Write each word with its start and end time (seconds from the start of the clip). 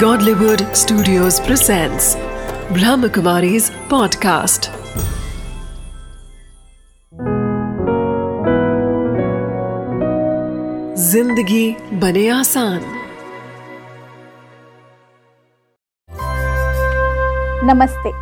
Godlywood 0.00 0.62
Studios 0.76 1.36
presents 1.40 2.06
Brahmakumari's 2.76 3.68
podcast. 3.90 4.66
ज़िंदगी 10.98 11.64
बने 12.00 12.28
आसान 12.28 12.80
नमस्ते। 17.70 18.12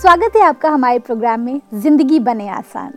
स्वागत 0.00 0.36
है 0.36 0.42
आपका 0.42 0.70
हमारे 0.70 0.98
प्रोग्राम 0.98 1.40
में 1.40 1.60
ज़िंदगी 1.74 2.18
बने 2.20 2.48
आसान। 2.48 2.92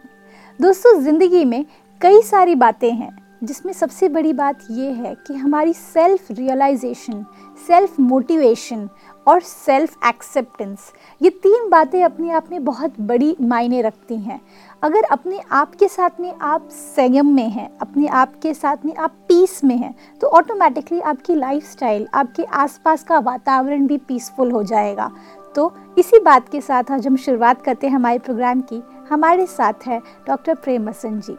दोस्तों, 0.60 1.00
ज़िंदगी 1.02 1.46
में 1.46 1.66
कई 2.02 2.22
सारी 2.24 2.56
बातें 2.56 2.92
हैं, 2.92 3.16
जिसमें 3.44 3.74
सबसे 3.74 4.10
बड़ी 4.10 4.34
बात 4.34 4.68
यह 4.72 5.02
है 5.04 5.16
कि 5.28 5.34
हमारी 5.34 5.74
सेल्फ 5.74 6.32
रियलाइजेशन 6.32 7.26
सेल्फ 7.68 8.00
मोटिवेशन 8.00 8.90
और 9.28 9.42
सेल्फ 9.42 10.06
एक्सेप्टेंस 10.08 10.92
ये 11.22 11.30
तीन 11.44 11.70
बातें 11.70 12.04
अपने 12.04 12.32
आप 12.32 12.52
में 12.52 12.64
बहुत 12.66 13.00
बड़ी 13.00 13.36
मायने 13.42 13.82
रखती 13.82 14.18
हैं। 14.18 14.40
अगर 14.84 15.04
अपने 15.04 15.40
आप 15.52 15.74
के 15.76 15.88
साथ 15.88 16.20
में 16.20 16.34
आप 16.34 16.68
संयम 16.72 17.34
में 17.36 17.50
हैं 17.50 17.70
अपने 17.78 18.08
आप 18.08 18.34
के 18.42 18.54
साथ 18.54 18.86
में 18.86 18.96
आप 18.96 19.16
पीस 19.28 19.64
में 19.64 19.76
हैं 19.78 19.94
तो 20.22 20.28
ऑटोमेटिकली 20.30 21.00
आपकी 21.02 21.36
लाइफस्टाइल 21.36 22.08
आपके 22.14 22.44
आसपास 22.44 23.04
का 23.04 23.20
वातावरण 23.20 23.88
भी 23.88 23.98
पीसफुल 23.98 24.52
हो 24.52 24.64
जाएगा। 24.64 25.12
तो 25.56 25.72
इसी 25.98 26.20
बात 26.20 26.50
के 26.50 26.62
साथ 26.62 26.92
आज 26.92 27.08
हम 27.08 27.16
शुरुआत 27.18 27.62
करते 27.62 27.88
हैं 27.88 27.96
हमारे 27.96 28.20
प्रोग्राम 28.20 28.62
की। 28.62 28.82
हमारे 29.10 29.46
साथ 29.48 29.88
है 29.88 30.00
डॉक्टर 30.28 30.56
प्रेम 30.56 30.88
मसन 30.90 31.20
जी। 31.20 31.38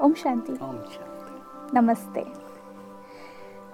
ओम 0.00 0.14
शांति। 0.14 0.52
ओम 0.52 0.76
शांति। 0.92 1.78
नमस्ते। 1.78 2.45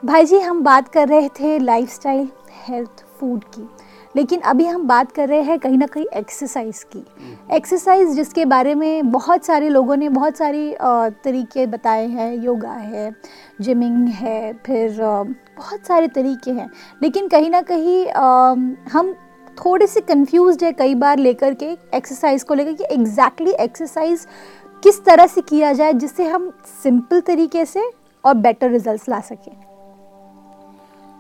भाई 0.02 0.24
जी 0.24 0.38
हम 0.40 0.62
बात 0.62 0.88
कर 0.88 1.08
रहे 1.08 1.28
थे 1.28 1.58
लाइफस्टाइल 1.58 2.28
हेल्थ 2.68 3.02
फ़ूड 3.18 3.44
की। 3.44 3.68
लेकिन 4.16 4.40
अभी 4.40 4.64
हम 4.66 4.86
बात 4.86 5.12
कर 5.12 5.28
रहे 5.28 5.42
हैं 5.42 5.58
कहीं 5.58 5.78
ना 5.78 5.86
कहीं 5.86 6.04
एक्सरसाइज 6.16 6.82
की। 6.92 7.04
एक्सरसाइज 7.56 8.08
जिसके 8.08 8.44
बारे 8.44 8.74
में 8.74 9.10
बहुत 9.12 9.44
सारे 9.44 9.68
लोगों 9.68 9.96
ने 9.96 10.08
बहुत 10.08 10.36
सारी 10.36 10.74
तरीके 11.24 11.66
बताए 11.66 12.06
हैं। 12.06 12.32
योगा 12.34 12.72
है 12.72 13.10
जिमिंग 13.60 14.08
है 14.08 14.52
फिर 14.66 14.98
बहुत 15.00 15.86
सारे 15.86 16.08
तरीके 16.08 16.50
हैं। 16.50 16.70
लेकिन 17.02 17.28
कहीं 17.28 17.50
ना 17.50 17.62
कहीं 17.62 18.06
हम 18.92 19.14
थोड़े 19.56 19.86
से 19.86 20.00
कंफ्यूज्ड 20.00 20.64
है 20.64 20.72
कई 20.72 20.94
बार 20.96 21.18
लेकर 21.18 21.54
के 21.54 21.76
एक्सरसाइज 21.94 22.42
को 22.42 22.54
लेकर 22.54 22.72
कि 22.72 22.94
एग्जैक्टली 22.94 23.52
एक्सरसाइज 23.60 24.26
किस 24.82 25.04
तरह 25.04 25.26
से 25.26 25.40
किया 25.40 25.72
जाए 25.72 25.92
जिससे 25.94 26.28
हम 26.28 26.52
सिंपल 26.82 27.20
तरीके 27.20 27.64
से 27.64 27.90
और 28.24 28.34
बेटर 28.34 28.70
रिजल्ट्स 28.70 29.08
ला 29.08 29.20
सकें। 29.20 29.71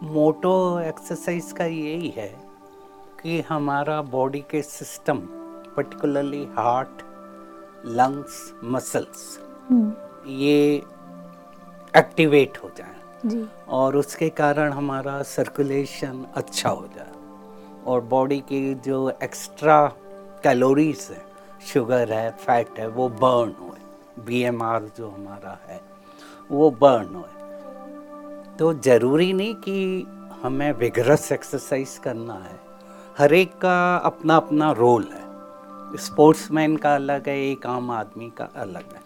मोटो 0.02 0.80
एक्सरसाइज 0.80 1.52
का 1.52 1.64
यही 1.64 2.08
है 2.08 2.28
कि 3.22 3.40
हमारा 3.40 4.00
बॉडी 4.02 4.40
के 4.40 4.62
system 4.62 5.18
particularly 5.76 6.44
heart 6.44 7.02
lungs 7.86 8.54
muscles 8.64 9.38
ये 10.26 10.82
एक्टिवेट 11.96 12.58
हो 12.58 12.70
जाए। 12.76 13.46
और 13.68 13.96
उसके 13.96 14.28
कारण 14.30 14.72
हमारा 14.72 15.22
सर्कुलेशन 15.22 16.26
अच्छा 16.34 16.68
हो 16.68 16.86
जाए। 16.96 17.12
और 17.86 18.00
बॉडी 18.00 18.40
की 18.40 18.74
जो 18.74 19.10
एक्स्ट्रा 19.22 19.86
कैलोरीज 20.44 21.08
है 21.10 21.22
शुगर 21.66 22.12
है 22.12 22.30
फैट 22.30 22.78
है 22.78 22.88
वो 22.88 23.08
बर्न 23.08 23.54
होए। 23.60 24.24
बीएमआर 24.24 24.90
जो 24.96 25.08
हमारा 25.08 25.58
है 25.68 25.80
वो 26.50 26.70
बर्न 26.70 27.14
होए। 27.14 27.41
तो 28.58 28.72
ज़रूरी 28.74 29.32
नहीं 29.32 29.54
कि 29.54 30.06
हमें 30.42 30.72
विगरस 30.72 31.32
एक्सरसाइज 31.32 31.98
करना 31.98 32.34
है। 32.34 32.60
हर 33.18 33.34
एक 33.34 33.52
का 33.52 33.96
अपना 33.96 34.36
अपना 34.36 34.70
रोल 34.72 35.08
है। 35.12 35.96
स्पोर्ट्समैन 35.96 36.76
का 36.76 36.94
अलग 36.94 37.28
है, 37.28 37.38
एक 37.40 37.66
आम 37.66 37.90
आदमी 37.90 38.30
का 38.30 38.48
अलग 38.56 38.94
है। 38.94 39.00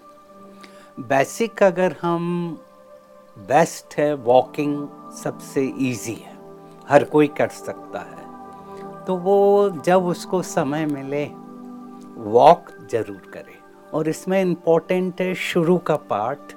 बेसिक 0.98 1.62
अगर 1.62 1.96
हम 2.02 2.58
बेस्ट 3.38 3.98
है 3.98 4.14
वॉकिंग 4.14 4.88
सबसे 5.22 5.66
इजी 5.66 6.14
है। 6.14 6.36
हर 6.88 7.04
कोई 7.04 7.26
कर 7.26 7.48
सकता 7.48 8.00
है। 8.00 9.04
तो 9.04 9.16
वो 9.16 9.70
जब 9.84 10.06
उसको 10.06 10.42
समय 10.42 10.86
मिले 10.86 11.24
वॉक 12.16 12.70
ज़रूर 12.90 13.30
करे। 13.34 13.58
और 13.94 14.08
इसमें 14.08 14.40
इम्पोर्टेंट 14.42 15.20
है 15.20 15.34
शुरू 15.34 15.78
का 15.78 15.96
पार्ट 15.96 16.52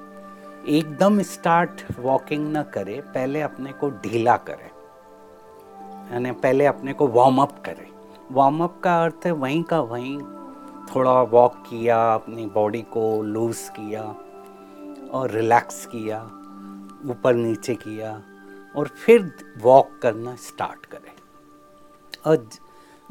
एकदम 0.67 1.21
स्टार्ट 1.21 1.83
वॉकिंग 1.99 2.51
ना 2.51 2.63
करें, 2.63 3.01
पहले 3.01 3.41
अपने 3.41 3.71
को 3.71 3.89
ढीला 3.89 4.37
करें। 4.37 4.69
यानी 6.13 6.31
पहले 6.31 6.65
अपने 6.65 6.93
को 6.93 7.07
वार्म 7.07 7.41
अप 7.41 7.63
करे। 7.65 7.89
वार्म 8.31 8.63
अप 8.63 8.81
का 8.83 9.03
अर्थ 9.03 9.25
है 9.25 9.31
वहीं 9.31 9.63
का 9.63 9.79
वहीं 9.81 10.19
थोड़ा 10.95 11.21
वॉक 11.21 11.53
किया, 11.53 12.13
अपनी 12.13 12.45
बॉडी 12.45 12.81
को 12.81 13.23
लूज 13.23 13.57
किया 13.57 14.03
और 15.11 15.31
रिलैक्स 15.31 15.85
किया, 15.85 16.23
ऊपर 17.09 17.33
नीचे 17.33 17.75
किया 17.75 18.21
और 18.75 18.87
फिर 18.87 19.33
वॉक 19.61 19.99
करना 20.01 20.35
स्टार्ट 20.35 20.85
करें। 20.85 21.11
और 22.25 22.49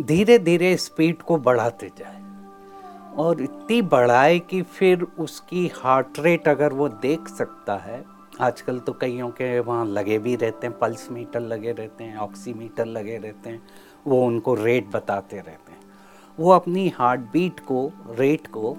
धीरे 0.01 0.39
धीरे 0.39 0.77
स्पीड 0.77 1.23
को 1.23 1.37
बढ़ाते 1.37 1.91
जाए। 1.99 2.28
और 3.17 3.43
इतनी 3.43 3.81
बढ़ाए 3.83 4.39
कि 4.39 4.63
फिर 4.63 5.07
उसकी 5.19 5.67
हार्ट 5.77 6.19
रेट 6.19 6.49
अगर 6.49 6.73
वो 6.73 6.89
देख 6.89 7.29
सकता 7.29 7.77
है, 7.77 8.05
आजकल 8.41 8.79
तो 8.79 8.93
कईयों 8.93 9.29
के 9.31 9.59
वहाँ 9.61 9.87
लगे 9.87 10.19
भी 10.19 10.35
रहते 10.37 10.67
हैं 10.67 10.79
पल्स 10.79 11.11
मीटर 11.11 11.41
लगे 11.41 11.73
रहते 11.73 12.05
हैं 12.05 12.17
ऑक्सीमीटर 12.17 12.87
लगे 12.87 13.17
रहते 13.17 13.51
हैं, 13.51 13.63
वो 14.07 14.25
उनको 14.27 14.55
रेट 14.55 14.91
बताते 14.93 15.37
रहते 15.37 15.73
हैं। 15.73 15.81
वो 16.39 16.51
अपनी 16.51 16.89
हार्ट 16.89 17.21
बीट 17.33 17.61
को 17.61 17.91
रेट 18.11 18.47
को 18.47 18.77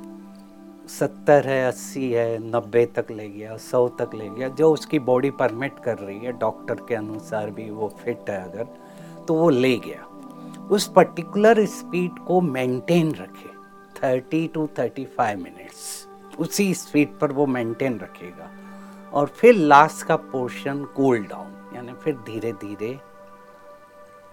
सत्तर 0.90 1.48
है, 1.48 1.66
अस्सी 1.68 2.12
है, 2.12 2.38
नब्बे 2.50 2.86
तक 2.86 3.12
ले 3.12 3.28
गया, 3.30 3.58
सौ 3.58 3.88
तक 4.00 4.16
ले 4.16 4.30
गया, 4.30 4.48
जो 4.50 4.72
उसकी 4.74 5.00
बॉडी 5.00 5.30
परमिट 5.32 5.80
कर 5.80 5.98
रही 5.98 6.20
है 6.20 6.32
डॉक्टर 6.32 6.76
के 6.88 6.96
अनुसार 6.96 7.50
भी 7.50 7.70
वो 7.70 7.88
फिट 8.00 8.30
है 8.30 8.42
अगर 8.44 8.68
तो 9.28 9.34
वो 9.34 9.50
ले 9.50 9.78
गया। 9.78 10.06
उस 10.68 10.88
पर्टिकुलर 10.88 11.66
स्पीड 11.66 12.20
को 12.20 12.42
मेंटेन 12.42 13.12
रखे। 13.12 13.59
Thirty 14.04 14.48
two 14.48 14.68
thirty 14.80 15.06
five 15.06 15.40
minutes 15.40 16.08
उसी 16.40 16.74
स्पीड 16.74 17.18
पर 17.20 17.32
वो 17.32 17.46
मेंटेन 17.46 18.00
रखेगा। 18.00 18.50
और 19.14 19.28
फिर 19.28 19.56
लास्ट 19.56 20.06
का 20.06 20.16
पोर्शन 20.16 20.84
कूल 20.86 21.24
डाउन 21.24 21.76
यानी 21.76 21.94
फिर 21.94 22.16
धीरे 22.16 22.52
धीरे 22.52 23.00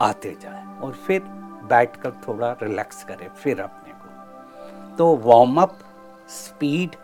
आते 0.00 0.36
जाए। 0.42 0.80
और 0.80 0.92
फिर 1.06 1.22
बैठ 1.70 1.96
कर 1.96 2.10
थोड़ा 2.28 2.52
रिलैक्स 2.62 3.04
करे 3.04 3.28
फिर 3.42 3.60
अपने 3.60 3.92
को। 3.92 4.96
तो 4.96 5.16
warm 5.16 5.60
up 5.62 5.78
speed 6.28 6.96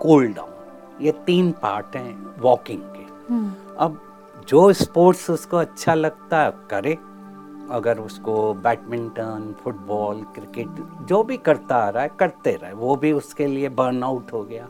cool 0.00 0.32
down 0.32 1.04
ये 1.04 1.12
तीन 1.26 1.52
पार्ट 1.52 1.96
हैं 1.96 2.40
वॉकिंग 2.40 2.82
के। 2.82 3.32
हम्म, 3.32 3.52
अब 3.78 4.00
जो 4.48 4.72
स्पोर्ट्स 4.72 5.30
उसको 5.30 5.56
अच्छा 5.56 5.94
लगता 5.94 6.42
है 6.42 6.52
करे। 6.70 6.96
अगर 7.70 7.98
उसको 7.98 8.52
बैडमिंटन, 8.54 9.54
फुटबॉल, 9.62 10.22
क्रिकेट, 10.34 10.82
जो 11.06 11.22
भी 11.22 11.36
करता 11.36 11.76
आ 11.76 11.88
रहा 11.88 12.02
है, 12.02 12.10
करते 12.18 12.54
रहे। 12.62 12.72
वो 12.72 12.96
भी 12.96 13.12
उसके 13.12 13.46
लिए 13.46 13.68
बर्नआउट 13.70 14.32
हो 14.32 14.42
गया। 14.42 14.68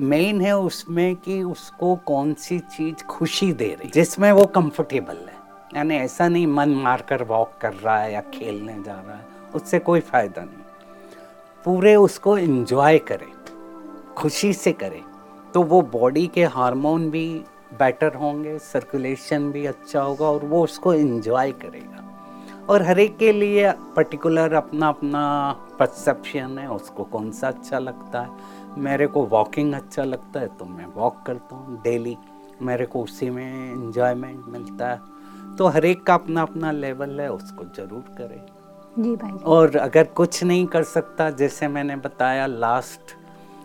मेन 0.00 0.40
है 0.40 0.56
उसमें 0.58 1.14
कि 1.16 1.42
उसको 1.42 1.94
कौन 1.96 2.32
सी 2.34 2.58
चीज़ 2.58 3.04
खुशी 3.06 3.52
दे 3.52 3.68
रही, 3.74 3.90
जिसमें 3.90 4.30
वो 4.32 4.44
कंफर्टेबल 4.46 5.16
है। 5.18 5.38
यानी 5.76 5.96
ऐसा 5.96 6.28
नहीं 6.28 6.46
मन 6.46 6.74
मार 6.74 7.04
कर 7.08 7.22
वॉक 7.22 7.52
कर 7.60 7.72
रहा 7.74 7.98
है 7.98 8.12
या 8.12 8.20
खेलने 8.34 8.82
जा 8.82 8.92
रहा 8.92 9.16
है, 9.16 9.26
उससे 9.54 9.78
कोई 9.78 10.00
फ़ायदा 10.02 10.42
नहीं। 10.42 10.62
पूरे 11.64 11.94
उसको 11.96 12.36
एंजॉय 12.38 12.98
करें, 13.00 13.32
खुशी 14.16 14.52
से 14.52 14.72
करें 14.72 15.02
तो 15.54 15.62
वो 15.62 15.80
बॉडी 15.82 16.26
के 16.26 16.44
हार्मोन 16.44 17.10
भी 17.10 17.26
बेटर 17.78 18.14
होंगे 18.14 18.58
सर्कुलेशन 18.58 19.50
भी 19.52 19.64
अच्छा 19.66 20.00
होगा 20.00 20.26
और 20.26 20.44
वो 20.44 20.62
उसको 20.64 20.94
एंजॉय 20.94 21.52
करेगा। 21.52 22.03
और 22.68 22.82
हर 22.82 22.98
एक 22.98 23.16
के 23.18 23.32
लिए 23.32 23.72
पर्टिकुलर 23.96 24.52
अपना 24.54 24.88
अपना 24.88 25.22
परसेप्शन 25.78 26.58
है 26.58 26.68
उसको 26.70 27.04
कौन 27.04 27.30
सा 27.30 27.48
अच्छा 27.48 27.78
लगता 27.78 28.20
है? 28.20 28.30
मेरे 28.78 29.06
को 29.06 29.24
वॉकिंग 29.26 29.74
अच्छा 29.74 30.04
लगता 30.04 30.40
है 30.40 30.46
तो 30.58 30.64
मैं 30.64 30.86
वॉक 30.94 31.22
करता 31.26 31.56
हूँ 31.56 31.80
डेली 31.82 32.16
मेरे 32.62 32.86
को 32.86 33.02
उसी 33.02 33.30
में 33.30 33.72
एंजॉयमेंट 33.72 34.44
मिलता 34.48 34.90
है। 34.90 35.56
तो 35.56 35.66
हर 35.66 35.84
एक 35.84 36.02
का 36.02 36.14
अपना 36.14 36.42
अपना 36.42 36.70
लेवल 36.72 37.20
है 37.20 37.30
उसको 37.32 37.64
ज़रूर 37.76 38.14
करें। 38.18 39.02
जी 39.02 39.14
भाई। 39.16 39.38
और 39.44 39.76
अगर 39.76 40.04
कुछ 40.16 40.42
नहीं 40.44 40.66
कर 40.66 40.82
सकता 40.82 41.30
जैसे 41.30 41.68
मैंने 41.68 41.96
बताया 41.96 42.46
लास्ट 42.46 43.16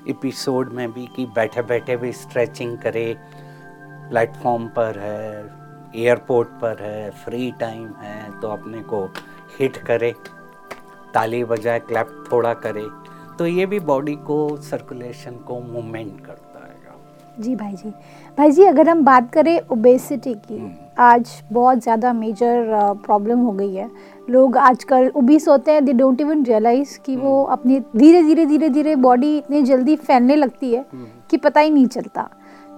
एपिसोड 0.10 0.74
में 0.74 0.92
भी 0.92 1.06
कि 1.16 1.26
बैठे 1.36 1.62
बैठे 1.62 1.96
भी 1.98 2.12
स्ट्रेचिंग 2.14 2.78
करे। 2.78 3.16
प्लेटफॉर्म 4.10 4.68
पर 4.68 4.98
है 5.00 5.44
एयरपोर्ट 5.96 6.48
पर 6.62 6.82
है 6.82 7.10
फ्री 7.20 7.52
टाइम 7.60 7.88
है 8.00 8.40
तो 8.42 8.48
अपने 8.48 8.82
को 8.84 9.06
हिट 9.60 9.78
करे 9.86 10.14
ताली 11.14 11.44
बजाए 11.46 11.80
क्लैप 11.82 12.24
थोड़ा 12.32 12.54
करे 12.60 12.86
तो 13.40 13.46
ये 13.48 13.66
भी 13.66 13.80
बॉडी 13.86 14.16
को 14.26 14.40
सर्कुलेशन 14.64 15.36
को 15.48 15.60
मूवमेंट 15.62 16.26
करता 16.26 16.66
है 16.66 16.80
जी 17.40 17.56
भाई 17.56 17.74
जी 17.74 17.90
भाई 18.38 18.52
जी 18.52 18.64
अगर 18.66 18.90
हम 18.90 19.04
बात 19.04 19.32
करें 19.34 19.60
ओबेसिटी 19.72 20.34
की 20.36 20.58
हम्म। 20.58 20.72
आज 21.00 21.30
बहुत 21.52 21.82
ज़्यादा 21.84 22.12
मेजर 22.14 22.66
प्रॉब्लम 23.06 23.40
हो 23.40 23.52
गई 23.52 23.74
है 23.74 23.90
लोग 24.30 24.58
आजकल 24.60 25.12
ओबीस 25.16 25.48
होते 25.48 25.72
हैं 25.72 25.86
दे 25.86 25.94
डोंट 25.94 26.22
इवन 26.22 26.44
रियलाइज़ 26.46 26.98
कि 27.00 27.16
वो 27.16 27.42
हम्म। 27.44 27.54
अपनी 27.54 27.80
धीरे 27.98 28.24
धीरे 28.24 28.46
धीरे 28.46 28.70
धीरे 28.70 28.96
बॉडी 28.98 29.38
इतनी 29.38 29.62
जल्दी 29.64 29.96
फैलने 29.98 30.36
लगती 30.36 30.74
है 30.74 30.86
हम्म। 30.94 31.08
कि 31.30 31.38
पता 31.38 31.60
ही 31.60 31.70
नहीं 31.70 31.88
चलता 31.88 32.30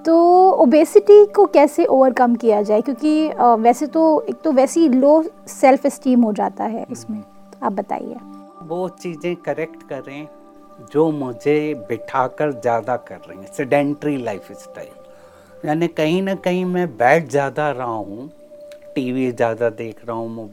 तो 0.06 0.16
ओबेसिटी 0.62 1.26
को 1.36 1.46
कैसे 1.48 1.86
ओवरकम 1.88 2.36
किया 2.36 2.62
जाए? 2.62 2.82
क्योंकि 2.82 3.30
वैसे 3.62 3.88
तो 3.88 4.04
एक 4.30 4.42
तो 4.44 4.52
वैसे 4.52 4.80
ही 4.80 4.90
लो 4.90 5.24
सेल्फ 5.50 5.86
एस्टीम 5.86 6.22
हो 6.24 6.32
जाता 6.34 6.64
है 6.66 6.86
उसमें 6.92 7.22
तो 7.22 7.66
आप 7.66 7.74
बताइए। 7.74 8.16
वो 8.68 8.88
चीज़ें 9.02 9.36
करेक्ट 9.38 9.84
करें 9.90 10.28
जो 10.92 11.10
मुझे 11.12 11.74
बिठाकर 11.90 12.52
ज़्यादा 12.52 12.96
कर 13.08 13.18
रही 13.28 13.38
हैं 13.40 13.52
सेडेंट्री 13.54 14.18
लाइफ 14.18 14.52
स्टाइल 14.54 15.68
यानी 15.68 15.88
कहीं 15.90 16.22
ना 16.22 16.36
कहीं 16.38 16.64
मैं 16.66 16.88
बैठ 16.98 17.30
ज़्यादा 17.30 17.70
रहा 17.72 17.86
हूँ 17.88 18.30
टीवी 18.96 19.32
ज़्यादा 19.32 19.70
देख 19.72 20.06
रहा 20.06 20.16
हूँ 20.18 20.50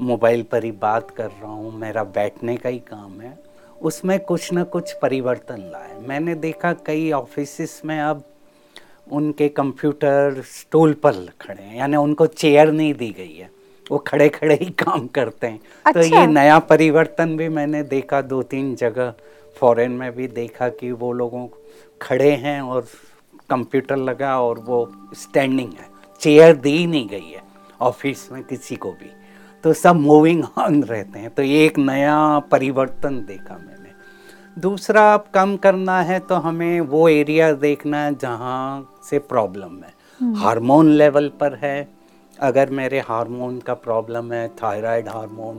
मोबाइल 0.00 0.42
पर 0.52 0.64
ही 0.64 0.70
बात 0.80 1.10
कर 1.10 1.30
रहा 1.30 1.50
हूँ 1.50 1.72
मेरा 1.78 2.04
बैठने 2.14 2.56
का 2.56 2.68
ही 2.68 2.78
काम 2.88 3.20
है 3.20 3.38
उसमें 3.80 4.18
कुछ 4.20 4.52
ना 4.52 4.64
कुछ 4.72 4.92
परिवर्तन 5.02 5.60
लाए 5.72 5.98
मैंने 6.08 6.34
देखा 6.34 6.72
कई 6.86 7.10
ऑफ़िस 7.12 7.80
में 7.84 7.98
अब 8.00 8.22
उनके 9.12 9.48
कंप्यूटर 9.48 10.42
स्टूल 10.46 10.92
पर 10.92 11.12
खड़े 11.40 11.62
हैं 11.62 11.76
यानी 11.76 11.96
उनको 11.96 12.26
चेयर 12.26 12.72
नहीं 12.72 12.94
दी 12.94 13.10
गई 13.18 13.34
है। 13.34 13.50
वो 13.90 13.98
खड़े 13.98 14.28
खड़े 14.28 14.54
ही 14.54 14.70
काम 14.70 15.06
करते 15.06 15.46
हैं। 15.46 15.58
अच्छा। 15.58 15.92
तो 15.92 16.00
अच्छा। 16.00 16.20
ये 16.20 16.26
नया 16.26 16.58
परिवर्तन 16.58 17.36
भी 17.36 17.48
मैंने 17.48 17.82
देखा 17.82 18.20
दो 18.22 18.42
तीन 18.42 18.74
जगह 18.74 19.14
फॉरेन 19.60 19.90
में 19.90 20.16
भी 20.16 20.26
देखा 20.26 20.68
कि 20.68 20.92
वो 20.92 21.12
लोगों 21.12 21.46
खड़े 22.02 22.30
हैं 22.30 22.60
और 22.60 22.86
कंप्यूटर 23.50 23.96
लगा 23.96 24.40
और 24.40 24.58
वो 24.58 24.92
स्टैंडिंग 25.14 25.72
है। 25.72 25.86
चेयर 26.20 26.56
दी 26.56 26.86
नहीं 26.86 27.08
गई 27.08 27.30
है 27.30 27.42
ऑफ़िस 27.80 28.28
में 28.32 28.42
किसी 28.44 28.76
को 28.76 28.90
भी। 28.90 29.10
तो 29.64 29.72
सब 29.72 29.96
मूविंग 29.96 30.44
ऑन 30.58 30.82
रहते 30.82 31.18
हैं। 31.18 31.30
तो 31.30 31.42
ये 31.42 31.64
एक 31.66 31.78
नया 31.78 32.38
परिवर्तन 32.38 33.24
देखा 33.26 33.54
मैंने। 33.54 33.83
दूसरा 34.56 35.02
आप 35.02 35.26
कम 35.34 35.56
करना 35.56 36.00
है 36.00 36.18
तो 36.18 36.34
हमें 36.34 36.80
वो 36.80 37.08
एरिया 37.08 37.52
देखना 37.52 37.98
है 37.98 38.14
जहाँ 38.14 39.00
से 39.10 39.18
प्रॉब्लम 39.18 39.82
है। 39.82 39.92
हार्मोन 40.34 40.90
लेवल 40.90 41.28
पर 41.40 41.54
है। 41.54 41.88
अगर 42.38 42.70
मेरे 42.70 43.00
हार्मोन 43.00 43.58
का 43.58 43.74
प्रॉब्लम 43.74 44.32
है 44.32 44.46
थायराइड 44.62 45.08
हार्मोन 45.08 45.58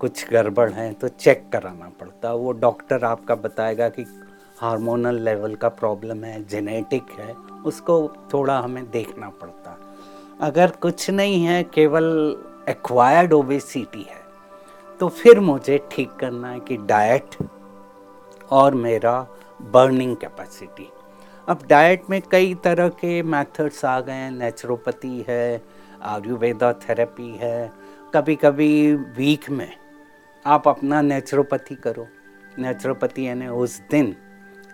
कुछ 0.00 0.28
गड़बड़ 0.30 0.70
है 0.72 0.92
तो 0.92 1.08
चेक 1.08 1.44
कराना 1.52 1.90
पड़ता। 2.00 2.28
है 2.28 2.34
वो 2.34 2.52
डॉक्टर 2.52 3.04
आपका 3.04 3.34
बताएगा 3.34 3.88
कि 3.88 4.06
हार्मोनल 4.58 5.20
लेवल 5.20 5.54
का 5.54 5.68
प्रॉब्लम 5.68 6.24
है 6.24 6.42
जेनेटिक 6.48 7.18
है 7.18 7.34
उसको 7.64 8.00
थोड़ा 8.32 8.58
हमें 8.58 8.90
देखना 8.90 9.28
पड़ता। 9.42 9.70
है 9.70 9.86
अगर 10.40 10.70
कुछ 10.80 11.10
नहीं 11.10 11.44
है 11.44 11.62
केवल 11.64 12.36
एक्वायर्ड 12.68 13.32
ओबेसिटी 13.32 14.02
है 14.02 14.26
तो 15.00 15.08
फिर 15.08 15.40
मुझे 15.40 15.86
ठीक 15.90 16.10
करना 16.10 16.48
है 16.48 16.60
कि 16.60 16.76
डाइट 16.76 17.34
और 18.50 18.74
मेरा 18.74 19.26
बर्निंग 19.62 20.16
कैपेसिटी 20.16 20.88
अब 21.48 21.58
डाइट 21.68 22.02
में 22.10 22.22
कई 22.22 22.54
तरह 22.54 22.88
के 22.88 23.22
मेथड्स 23.22 23.84
आ 23.84 24.00
गए 24.00 24.12
हैं. 24.12 24.30
नेचुरोपैथी 24.30 25.24
है 25.28 25.62
आयुर्वेदा 26.02 26.72
थेरेपी 26.72 27.30
है. 27.36 27.72
कभी 28.14 28.36
कभी 28.36 28.94
वीक 28.94 29.50
में 29.50 29.72
आप 30.46 30.68
अपना 30.68 31.00
नेचुरोपैथी 31.02 31.74
करो. 31.74 32.06
नेचुरोपैथी 32.58 33.26
यानी 33.26 33.46
उस 33.46 33.80
दिन 33.90 34.16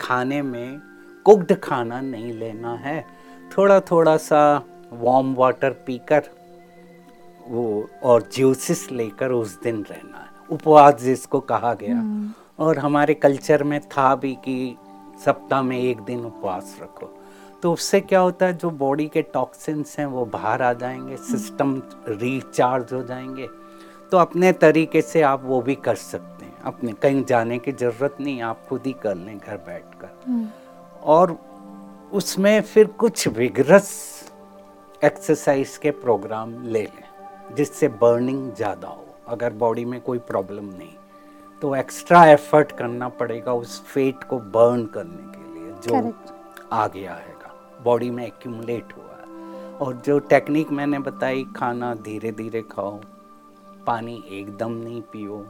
खाने 0.00 0.42
में 0.42 0.80
कुक्ड 1.24 1.60
खाना 1.60 2.00
नहीं 2.00 2.32
लेना 2.32 2.74
है. 2.74 3.04
थोड़ा 3.58 3.80
थोड़ा 3.80 4.16
सा 4.16 4.62
वार्म 4.92 5.34
वाटर 5.34 5.70
पीकर 5.70 6.22
वो 7.48 7.88
और 8.02 8.28
जूसेस 8.32 8.88
लेकर 8.92 9.30
उस 9.30 9.60
दिन 9.62 9.84
रहना 9.90 10.18
है. 10.18 10.48
उपवास 10.50 11.02
जिसको 11.02 11.40
कहा 11.40 11.74
गया 11.74 12.02
और 12.58 12.78
हमारे 12.78 13.14
कल्चर 13.14 13.62
में 13.62 13.80
था 13.80 14.14
भी 14.14 14.34
कि 14.44 14.76
सप्ताह 15.24 15.62
में 15.62 15.78
एक 15.78 16.00
दिन 16.00 16.24
उपवास 16.24 16.76
रखो। 16.82 17.06
तो 17.62 17.72
उससे 17.72 18.00
क्या 18.00 18.20
होता 18.20 18.46
है 18.46 18.56
जो 18.58 18.70
बॉडी 18.70 19.06
के 19.08 19.22
टॉक्सिन्स 19.22 19.98
हैं 19.98 20.06
वो 20.06 20.24
बाहर 20.26 20.62
आ 20.62 20.72
जाएँगे 20.72 21.16
सिस्टम 21.16 21.74
रिचार्ज 22.08 22.92
हो 22.92 23.02
जाएँगे। 23.02 23.48
तो 24.12 24.18
अपने 24.18 24.52
तरीके 24.54 25.02
से 25.02 25.22
आप 25.22 25.42
वो 25.44 25.60
भी 25.62 25.74
कर 25.74 25.94
सकते 25.94 26.44
हैं। 26.44 26.62
अपने 26.62 26.92
कहीं 26.92 27.24
जाने 27.24 27.58
की 27.58 27.72
ज़रूरत 27.72 28.16
नहीं 28.20 28.42
आप 28.42 28.66
खुद 28.68 28.82
ही 28.86 28.92
कर 29.02 29.14
लें 29.14 29.38
घर 29.38 29.56
बैठ 29.56 29.94
कर 30.00 30.48
और 31.02 31.36
उसमें 32.12 32.60
फिर 32.62 32.86
कुछ 32.98 33.26
विग्रस 33.28 33.90
एक्सरसाइज 35.04 35.76
के 35.76 35.90
प्रोग्राम 35.90 36.52
ले 36.62 36.82
लें 36.82 37.54
जिससे 37.56 37.88
बर्निंग 37.88 38.52
ज़्यादा 38.52 38.88
हो। 38.88 39.04
अगर 39.28 39.52
बॉडी 39.54 39.84
में 39.84 40.00
कोई 40.00 40.18
प्रॉब्लम 40.20 40.64
नहीं। 40.68 40.94
तो 41.64 41.75
एक्स्ट्रा 41.75 42.25
एफर्ट 42.26 42.72
करना 42.72 43.08
पड़ेगा 43.08 43.52
उस 43.52 43.81
फेट 43.84 44.25
को 44.25 44.38
बर्न 44.38 44.84
करने 44.87 45.32
के 45.32 45.55
लिए 45.55 45.72
जो 45.72 45.90
Correct. 45.90 46.32
आ 46.72 46.87
गया 46.87 47.14
है 47.14 47.34
बॉडी 47.84 48.11
में 48.11 48.26
एक्यूमुलेट 48.26 48.93
हुआ 48.96 49.14
है। 49.14 49.72
और 49.72 49.94
जो 49.96 50.19
टेक्निक 50.19 50.70
मैंने 50.70 50.99
बताई 50.99 51.44
खाना 51.56 51.94
धीरे 51.94 52.32
धीरे 52.32 52.62
खाओ 52.62 53.00
पानी 53.87 54.25
एकदम 54.31 54.72
नहीं 54.72 55.00
पियो 55.02 55.46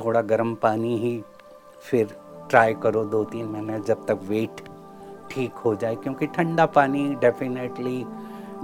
थोड़ा 0.00 0.22
गर्म 0.22 0.54
पानी 0.54 0.98
ही 0.98 1.24
फिर 1.82 2.16
ट्राई 2.50 2.74
करो 2.74 3.04
दो 3.04 3.24
तीन 3.24 3.46
महीने 3.46 3.80
जब 3.80 4.06
तक 4.06 4.18
वेट 4.22 4.64
ठीक 5.30 5.52
हो 5.52 5.74
जाए 5.74 5.94
क्योंकि 5.94 6.26
ठंडा 6.26 6.66
पानी 6.66 7.14
डेफिनेटली 7.14 8.04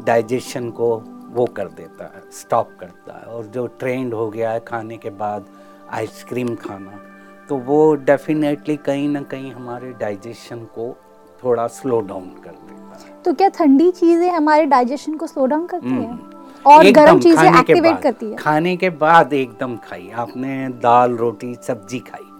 डाइजेशन 0.05 0.71
को 0.71 0.97
वो 1.29 1.47
कर 1.47 1.69
देता 1.69 2.05
है 2.05 2.31
स्टॉप 2.31 2.77
करता 2.81 3.19
है। 3.19 3.25
और 3.25 3.45
जो 3.45 3.67
ट्रेंड 3.67 4.15
हो 4.15 4.31
गया 4.31 4.51
है 4.51 4.61
खाने 4.61 4.97
के 4.97 5.11
बाद 5.11 5.47
आइसक्रीम 5.95 6.55
खाना 6.57 7.01
तो 7.49 7.57
वो 7.57 7.95
डेफिनेटली 8.05 8.77
कहीं 8.77 9.09
ना 9.09 9.21
कहीं 9.23 9.53
हमारे 9.53 9.91
डाइजेशन 9.93 10.65
को 10.75 10.95
थोड़ा 11.45 11.67
स्लो 11.69 12.01
डाउन 12.01 12.29
कर 12.45 12.51
देता 12.51 12.97
है। 12.97 13.23
तो 13.23 13.33
क्या 13.33 13.49
ठंडी 13.49 13.91
चीज़ें 13.91 14.31
हमारे 14.31 14.65
डाइजेशन 14.67 15.15
को 15.15 15.27
स्लो 15.27 15.47
डाउन 15.47 15.67
करती 15.67 15.89
हैं? 15.89 16.09
हम्म। 16.09 16.33
और 16.67 16.91
गर्म 16.93 17.21
चीज़ें 17.21 17.49
एक्टिवेट 17.51 18.01
करती 18.03 18.27
है? 18.27 18.37
खाने 18.37 18.77
के 18.77 18.91
बाद 18.91 19.33
एकदम 19.33 19.77
खाई। 19.79 20.09
आपने 20.11 20.69
दाल 20.83 21.17
रोटी 21.17 21.55
सब्ज़ी 21.63 21.99
खाई। 22.01 22.31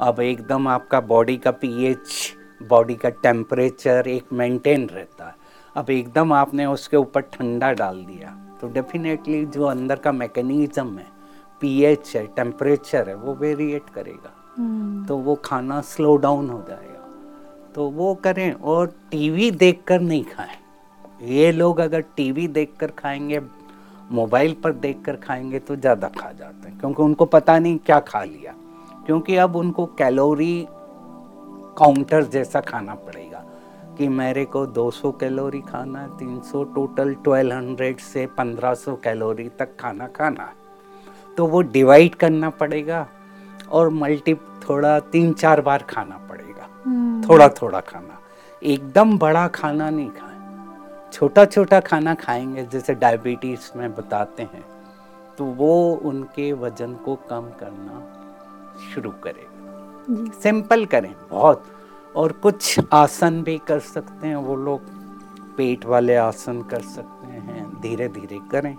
अब 0.00 0.20
एकदम 0.20 0.68
आपका 0.68 1.00
बॉडी 1.02 1.36
का 1.36 1.50
पीएच 1.52 2.34
बॉडी 2.68 2.94
का 2.94 3.08
टेम्परेचर 3.22 4.08
एक 4.08 4.32
मेंटेन 4.32 4.88
रहता 4.88 5.26
है। 5.26 5.34
अब 5.76 5.90
एकदम 5.90 6.32
आपने 6.32 6.66
उसके 6.66 6.96
ऊपर 6.96 7.20
ठंडा 7.32 7.72
डाल 7.74 8.04
दिया 8.04 8.36
तो 8.60 8.68
डेफिनेटली 8.68 9.44
जो 9.46 9.64
अंदर 9.66 9.96
का 9.96 10.12
मैकेनिज्म 10.14 10.98
है 10.98 11.06
पीएच 11.60 12.16
है 12.16 12.26
टेम्परेचर 12.26 13.08
है 13.08 13.14
वो 13.14 13.34
वेरिएट 13.34 13.90
करेगा। 13.94 14.32
हम्म, 14.58 15.04
तो 15.06 15.16
वो 15.16 15.34
खाना 15.34 15.80
स्लो 15.80 16.16
डाउन 16.16 16.50
हो 16.50 16.62
जाएगा। 16.68 16.94
तो 17.74 17.88
वो 17.90 18.14
करें 18.14 18.52
और 18.52 18.86
टीवी 19.10 19.50
देखकर 19.50 20.00
नहीं 20.00 20.24
खाएँ। 20.24 20.56
ये 21.28 21.50
लोग 21.52 21.80
अगर 21.80 22.00
टीवी 22.16 22.46
देखकर 22.48 22.90
खाएँगे 22.90 23.40
मोबाइल 24.10 24.56
पर 24.64 24.72
देखकर 24.72 25.16
खाएँगे 25.16 25.58
तो 25.58 25.76
ज़्यादा 25.76 26.08
खा 26.08 26.30
जाते 26.32 26.68
हैं। 26.68 26.78
क्योंकि 26.78 27.02
उनको 27.02 27.24
पता 27.24 27.58
नहीं 27.58 27.78
क्या 27.78 28.00
खा 28.00 28.22
लिया। 28.24 28.54
क्योंकि 29.06 29.36
अब 29.36 29.56
उनको 29.56 29.86
कैलोरी 29.98 30.66
काउंटर 31.78 32.24
जैसा 32.24 32.60
खाना 32.60 32.94
पड़ेगा 32.94 33.44
कि 33.98 34.08
मेरे 34.08 34.44
को 34.44 34.66
200 34.66 35.12
कैलोरी 35.12 35.60
खाना 35.60 36.00
है 36.00 36.08
300 36.18 36.62
टोटल 36.74 37.14
1200 37.26 38.00
से 38.00 38.26
1500 38.26 38.96
कैलोरी 39.04 39.48
तक 39.48 39.76
खाना 39.80 40.06
खाना 40.06 40.42
है। 40.42 40.57
तो 41.38 41.46
वो 41.46 41.60
डिवाइड 41.62 42.14
करना 42.14 42.50
पड़ेगा 42.50 43.06
और 43.70 43.88
मल्टी 43.88 44.34
थोड़ा 44.34 44.98
तीन 45.00 45.32
चार 45.32 45.60
बार 45.60 45.82
खाना 45.82 46.16
पड़ेगा। 46.30 46.68
हम्म, 46.84 47.28
थोड़ा 47.28 47.48
थोड़ा 47.48 47.80
खाना। 47.80 48.18
एकदम 48.62 49.18
बड़ा 49.18 49.46
खाना 49.48 49.90
नहीं 49.90 50.08
खाएँ। 50.10 51.10
छोटा 51.12 51.44
छोटा 51.44 51.80
खाना 51.80 52.14
खाएँगे 52.14 52.64
जैसे 52.64 52.94
डायबिटीज़ 52.94 53.70
में 53.78 53.94
बताते 53.94 54.42
हैं 54.42 54.64
तो 55.38 55.44
वो 55.44 55.94
उनके 56.04 56.52
वज़न 56.52 56.94
को 56.94 57.14
कम 57.30 57.48
करना 57.60 58.02
शुरू 58.94 59.10
करेगा। 59.10 60.40
सिंपल 60.40 60.84
करें 60.86 61.14
बहुत। 61.30 61.64
और 62.16 62.32
कुछ 62.32 62.80
आसन 62.92 63.42
भी 63.42 63.58
कर 63.58 63.78
सकते 63.78 64.26
हैं 64.26 64.36
वो 64.36 64.56
लोग 64.56 64.80
पेट 65.56 65.84
वाले 65.84 66.16
आसन 66.16 66.62
कर 66.62 66.80
सकते 66.80 67.26
हैं 67.26 67.80
धीरे 67.80 68.08
धीरे 68.08 68.38
करें। 68.50 68.76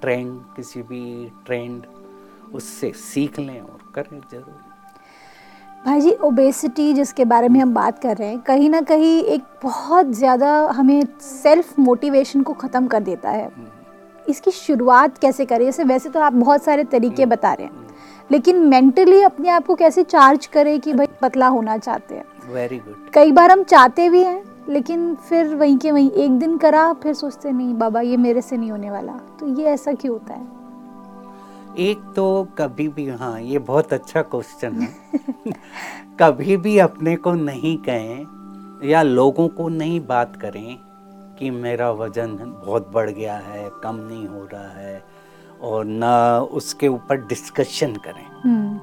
ट्रेंड 0.00 0.40
किसी 0.56 0.82
भी 0.82 1.32
ट्रेंड 1.46 1.86
उससे 2.54 2.92
सीख 2.96 3.38
लें 3.38 3.60
और 3.60 3.78
करें 3.94 4.20
ज़रूर। 4.22 4.66
भाई 5.84 6.00
जी 6.00 6.12
ओबेसिटी 6.24 6.92
जिसके 6.92 7.24
बारे 7.24 7.48
में 7.48 7.60
हम 7.60 7.74
बात 7.74 7.98
कर 7.98 8.16
रहे 8.16 8.28
हैं 8.28 8.40
कहीं 8.42 8.70
ना 8.70 8.80
कहीं 8.82 9.22
एक 9.24 9.42
बहुत 9.62 10.12
ज़्यादा 10.12 10.50
हमें 10.74 11.02
सेल्फ 11.22 11.78
मोटिवेशन 11.78 12.42
को 12.42 12.52
ख़त्म 12.54 12.86
कर 12.86 13.02
देता 13.02 13.30
है। 13.30 13.50
इसकी 14.26 14.50
शुरुआत 14.50 15.18
कैसे 15.18 15.44
करें? 15.44 15.64
जैसे 15.64 15.84
वैसे 15.84 16.08
तो 16.08 16.20
आप 16.20 16.32
बहुत 16.34 16.64
सारे 16.64 16.84
तरीके 16.86 17.26
बता 17.26 17.52
रहे 17.52 17.66
हैं 17.66 17.86
लेकिन 18.30 18.56
मेंटली 18.66 19.22
अपने 19.22 19.48
आप 19.48 19.66
को 19.66 19.74
कैसे 19.74 20.02
चार्ज 20.04 20.46
करें 20.46 20.78
कि 20.80 20.92
भाई 20.92 21.06
पतला 21.22 21.46
होना 21.48 21.78
चाहते 21.78 22.14
हैं? 22.14 22.24
वेरी 22.52 22.78
गुड 22.78 23.10
कई 23.14 23.32
बार 23.32 23.50
हम 23.50 23.62
चाहते 23.64 24.08
भी 24.08 24.22
हैं 24.22 24.42
लेकिन 24.68 25.14
फिर 25.28 25.54
वहीं 25.54 25.78
के 25.78 25.90
वहीं 25.90 26.10
एक 26.12 26.38
दिन 26.38 26.56
करा 26.58 26.92
फिर 27.02 27.14
सोचते 27.14 27.52
नहीं 27.52 27.74
बाबा 27.74 28.00
ये 28.00 28.16
मेरे 28.18 28.40
से 28.42 28.56
नहीं 28.56 28.70
होने 28.70 28.90
वाला। 28.90 29.12
तो 29.40 29.46
ये 29.54 29.66
ऐसा 29.66 29.92
क्यों 29.92 30.12
होता 30.12 30.34
है? 30.34 30.57
एक 31.78 32.12
तो 32.16 32.48
कभी 32.58 32.88
भी 32.88 33.08
हाँ 33.08 33.40
ये 33.40 33.58
बहुत 33.58 33.92
अच्छा 33.92 34.22
क्वेश्चन 34.22 34.74
है। 34.74 34.88
कभी 36.20 36.56
भी 36.56 36.78
अपने 36.78 37.16
को 37.16 37.32
नहीं 37.32 37.78
कहें 37.78 38.26
या 38.88 39.02
लोगों 39.02 39.48
को 39.48 39.68
नहीं 39.68 40.06
बात 40.06 40.36
करें 40.36 40.78
कि 41.38 41.50
मेरा 41.50 41.90
वज़न 41.90 42.28
बहुत 42.66 42.90
बढ़ 42.92 43.10
गया 43.10 43.36
है 43.36 43.70
कम 43.82 43.96
नहीं 43.96 44.28
हो 44.28 44.48
रहा 44.52 44.68
है 44.68 45.04
और 45.62 45.84
ना 45.84 46.40
उसके 46.40 46.88
ऊपर 46.88 47.16
डिस्कशन 47.16 47.96
करें। 47.96 48.26
हम्म। 48.44 48.80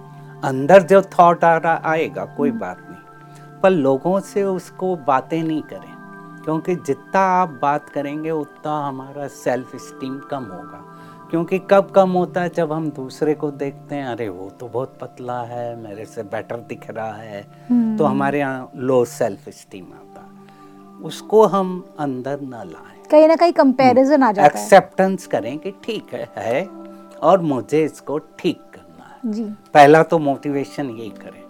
अंदर 0.47 0.83
जो 0.83 1.01
थॉट 1.01 1.43
आ 1.43 1.57
रहा 1.57 1.81
आएगा 1.85 2.25
कोई 2.25 2.51
बात 2.51 2.77
नहीं। 2.89 3.61
पर 3.61 3.69
लोगों 3.69 4.19
से 4.19 4.43
उसको 4.43 4.95
बातें 4.95 5.43
नहीं 5.43 5.61
करें 5.61 5.95
क्योंकि 6.43 6.75
जितना 6.75 7.19
आप 7.19 7.59
बात 7.61 7.89
करेंगे 7.89 8.31
उतना 8.31 8.87
हमारा 8.87 9.27
सेल्फ 9.27 9.75
स्टीम 9.75 10.19
कम 10.19 10.43
होगा। 10.43 10.94
क्योंकि 11.35 11.57
कब 11.71 11.89
कम 11.95 12.11
होता 12.11 12.41
है 12.41 12.49
जब 12.55 12.71
हम 12.71 12.89
दूसरे 12.89 13.33
को 13.33 13.49
देखते 13.51 13.95
हैं 13.95 14.05
अरे 14.07 14.27
वो 14.29 14.49
तो 14.59 14.67
बहुत 14.67 14.93
पतला 15.01 15.41
है 15.43 15.75
मेरे 15.75 16.05
से 16.05 16.23
बेटर 16.25 16.57
दिख 16.69 16.89
रहा 16.89 17.13
है। 17.13 17.41
हम्म। 17.69 17.97
तो 17.97 18.03
हमारे 18.03 18.39
यहाँ 18.39 18.71
लो 18.77 19.03
सेल्फ 19.05 19.49
स्टीम 19.49 19.85
आता 19.85 21.03
उसको 21.03 21.43
हम 21.45 21.73
अंदर 21.99 22.41
न 22.41 22.63
लाएँ। 22.65 23.03
कहीं 23.11 23.27
ना 23.27 23.35
कहीं 23.35 23.53
कंपैरिजन 23.53 24.23
आ 24.23 24.31
जाता 24.31 24.47
एक्सेप्टेंस 24.47 25.27
करें 25.27 25.57
कि 25.57 25.71
ठीक 25.83 26.13
है 26.13 26.27
है 26.37 26.65
और 27.21 27.41
मुझे 27.43 27.83
इसको 27.83 28.17
ठीक 28.39 28.61
करना 28.73 29.05
है। 29.05 29.31
जी। 29.33 29.43
पहला 29.73 30.03
तो 30.03 30.19
मोटिवेशन 30.21 30.89
यही 30.91 31.09
करें 31.19 31.43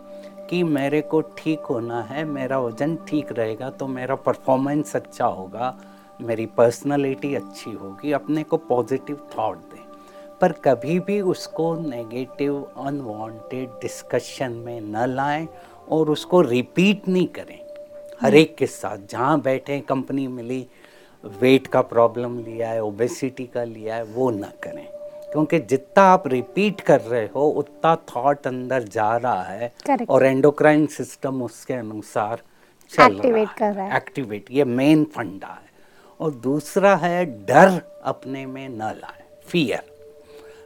कि 0.49 0.63
मेरे 0.63 1.01
को 1.03 1.21
ठीक 1.37 1.65
होना 1.69 2.01
है 2.09 2.23
मेरा 2.31 2.59
वज़न 2.59 2.97
ठीक 3.07 3.31
रहेगा 3.31 3.69
तो 3.69 3.87
मेरा 3.89 4.15
परफॉर्मेंस 4.25 4.95
अच्छा 4.95 5.25
होगा 5.27 5.75
मेरी 6.19 6.45
पर्सनालिटी 6.57 7.35
अच्छी 7.35 7.71
होगी 7.71 8.11
अपने 8.13 8.43
को 8.43 8.57
पॉजिटिव 8.67 9.27
थॉट 9.37 9.57
पर 10.41 10.51
कभी 10.51 10.99
भी 10.99 11.21
उसको 11.21 11.75
नेगेटिव 11.75 12.61
अनवांटेड 12.77 13.69
डिस्कशन 13.69 14.51
में 14.51 14.81
न 14.81 15.05
लाएँ 15.15 15.47
और 15.89 16.09
उसको 16.09 16.41
रिपीट 16.41 17.07
नहीं 17.07 17.27
करें। 17.27 17.59
हर 18.21 18.35
एक 18.35 18.55
के 18.55 18.65
साथ 18.65 18.97
जहाँ 19.09 19.41
बैठे 19.41 19.79
कंपनी 19.79 20.27
मिली 20.27 20.67
वेट 21.41 21.67
का 21.67 21.81
प्रॉब्लम 21.81 22.39
लिया 22.39 22.69
है 22.69 22.83
ओबेसिटी 22.83 23.45
का 23.45 23.63
लिया 23.63 23.95
है 23.95 24.03
वो 24.03 24.29
ना 24.29 24.51
करें। 24.63 24.87
क्योंकि 25.31 25.59
जितना 25.59 26.03
आप 26.03 26.27
रिपीट 26.27 26.81
कर 26.81 27.01
रहे 27.01 27.25
हो 27.35 27.49
उतना 27.49 27.95
थॉट 27.95 28.47
अंदर 28.47 28.83
जा 28.83 29.17
रहा 29.17 29.43
है 29.43 29.73
Correct. 29.87 30.09
और 30.09 30.25
एंडोक्राइन 30.25 30.85
सिस्टम 30.87 31.43
उसके 31.43 31.73
अनुसार 31.73 32.41
चल 32.89 33.03
Activate 33.03 33.35
रहा 33.35 33.53
कर 33.57 33.73
रहा 33.73 33.85
है। 33.85 33.97
एक्टिवेट 33.97 34.45
ये 34.51 34.63
मेन 34.63 35.03
फंडा 35.03 35.47
है। 35.47 35.69
और 36.19 36.31
दूसरा 36.31 36.95
है 36.95 37.25
डर 37.25 38.01
अपने 38.03 38.45
में 38.45 38.69
न 38.69 38.81
लाए 38.81 39.23
फियर 39.47 39.94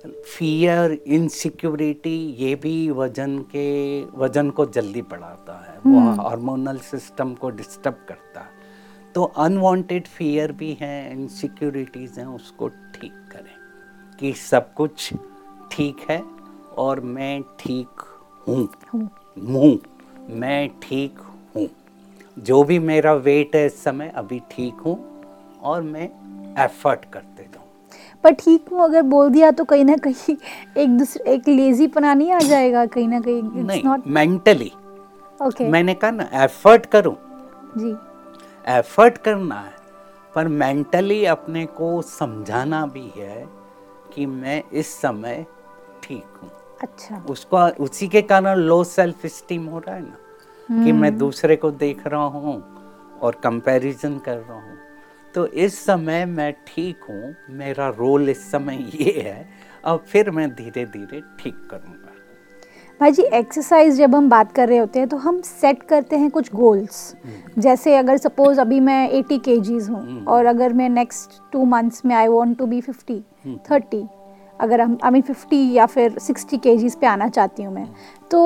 फियर 0.05 0.91
इनसिक्योरिटी 1.07 2.17
ये 2.39 2.55
भी 2.55 2.89
वज़न 2.89 3.37
के 3.55 3.69
वज़न 4.17 4.49
को 4.49 4.65
जल्दी 4.65 5.01
बढ़ाता 5.01 5.53
है। 5.65 5.77
वो 5.85 5.99
हार्मोनल 6.23 6.77
सिस्टम 6.77 7.33
को 7.33 7.49
डिस्टर्ब 7.49 8.05
करता 8.09 8.41
है। 8.41 8.57
तो 9.15 9.23
अनवांटेड 9.23 10.07
फियर 10.07 10.51
भी 10.51 10.77
है 10.81 11.11
इनसिक्योरिटीज़ 11.11 12.19
हैं 12.19 12.27
उसको 12.27 12.67
ठीक 12.67 13.13
करें 13.31 13.55
कि 14.19 14.33
सब 14.33 14.73
कुछ 14.73 15.13
ठीक 15.71 16.05
है 16.09 16.21
और 16.77 16.99
मैं 16.99 17.41
ठीक 17.59 18.01
हूँ। 18.47 18.67
हूँ। 18.93 19.79
मैं 20.29 20.69
ठीक 20.81 21.19
हूँ। 21.55 21.67
जो 22.37 22.63
भी 22.63 22.79
मेरा 22.79 23.13
वेट 23.13 23.55
है 23.55 23.65
इस 23.65 23.83
समय 23.83 24.11
अभी 24.15 24.39
ठीक 24.51 24.73
हूँ 24.73 24.97
और 25.61 25.81
मैं 25.81 26.09
एफर्ट 26.65 27.05
करते 27.13 27.43
जाऊँ। 27.43 27.58
पर 28.23 28.31
ठीक 28.39 28.65
हूँ 28.71 28.83
अगर 28.83 29.01
बोल 29.01 29.29
दिया 29.29 29.51
तो 29.51 29.63
कहीं 29.63 29.85
ना 29.85 29.95
कहीं 29.97 30.35
एक 30.77 30.97
दूसरे 30.97 31.33
एक 31.33 31.47
लेजी 31.47 31.87
पना 31.87 32.13
नहीं 32.13 32.31
आ 32.31 32.39
जाएगा 32.39 32.85
कहीं 32.85 33.07
ना 33.07 33.19
कहीं। 33.19 33.41
नहीं 33.65 33.97
मेंटली 34.07 34.71
ओके 35.39 35.69
मैंने 35.69 35.93
कहा 35.93 36.11
ना 36.11 36.29
एफर्ट 36.43 36.85
करूँ। 36.85 37.15
जी। 37.77 37.95
एफर्ट 38.67 39.17
करना 39.17 39.55
है 39.55 39.73
पर 40.35 40.47
मेंटली 40.47 41.23
अपने 41.25 41.65
को 41.77 42.01
समझाना 42.01 42.85
भी 42.85 43.11
है 43.17 43.45
कि 44.13 44.25
मैं 44.25 44.61
इस 44.73 44.93
समय 45.01 45.45
ठीक 46.03 46.39
हूँ। 46.41 46.49
अच्छा। 46.83 47.23
उसको 47.29 47.67
उसी 47.83 48.07
के 48.07 48.21
कारण 48.21 48.59
लो 48.59 48.83
सेल्फ 48.83 49.25
स्टीम 49.27 49.65
हो 49.65 49.79
रहा 49.79 49.95
है 49.95 50.01
ना 50.01 50.83
कि 50.83 50.91
मैं 50.91 51.17
दूसरे 51.17 51.55
को 51.55 51.71
देख 51.71 52.05
रहा 52.07 52.25
हूँ 52.35 52.61
और 53.21 53.39
कंपैरिजन 53.43 54.17
कर 54.17 54.37
रहा 54.37 54.57
हूँ। 54.57 54.77
तो 55.35 55.45
इस 55.47 55.79
समय 55.85 56.25
मैं 56.25 56.51
ठीक 56.67 57.03
हूँ 57.09 57.35
मेरा 57.57 57.89
रोल 57.89 58.29
इस 58.29 58.51
समय 58.51 58.77
ये 58.95 59.19
है 59.21 59.47
अब 59.85 60.03
फिर 60.07 60.31
मैं 60.31 60.49
धीरे 60.55 60.85
धीरे 60.85 61.21
ठीक 61.39 61.55
करूँगा। 61.71 62.07
भाई 62.99 63.11
जी 63.11 63.23
एक्सरसाइज 63.23 63.97
जब 63.97 64.15
हम 64.15 64.29
बात 64.29 64.51
कर 64.51 64.67
रहे 64.69 64.77
होते 64.77 64.99
हैं 64.99 65.07
तो 65.07 65.17
हम 65.17 65.41
सेट 65.41 65.83
करते 65.83 66.17
हैं 66.17 66.29
कुछ 66.29 66.53
गोल्स 66.53 67.15
जैसे 67.59 67.95
अगर 67.97 68.17
सपोज़ 68.17 68.59
अभी 68.61 68.79
मैं 68.79 69.09
80 69.21 69.39
केजीज 69.39 69.89
हूँ 69.89 70.01
हम्म। 70.01 70.25
और 70.27 70.45
अगर 70.45 70.73
मैं 70.73 70.89
नेक्स्ट 70.89 71.39
टू 71.51 71.65
मंथ्स 71.65 72.05
में 72.05 72.15
I 72.15 72.27
want 72.27 72.57
to 72.57 72.65
be 72.65 72.81
50 72.81 73.21
hmm. 73.45 73.57
30 73.69 74.03
अगर 74.59 74.81
हम 74.81 74.97
आई 75.03 75.11
मीन 75.11 75.21
50 75.23 75.53
या 75.75 75.85
फिर 75.85 76.17
60 76.21 76.59
केजीज 76.59 76.95
पे 76.95 77.07
आना 77.07 77.27
चाहती 77.29 77.63
हूँ 77.63 77.73
मैं 77.73 77.87
तो 78.31 78.41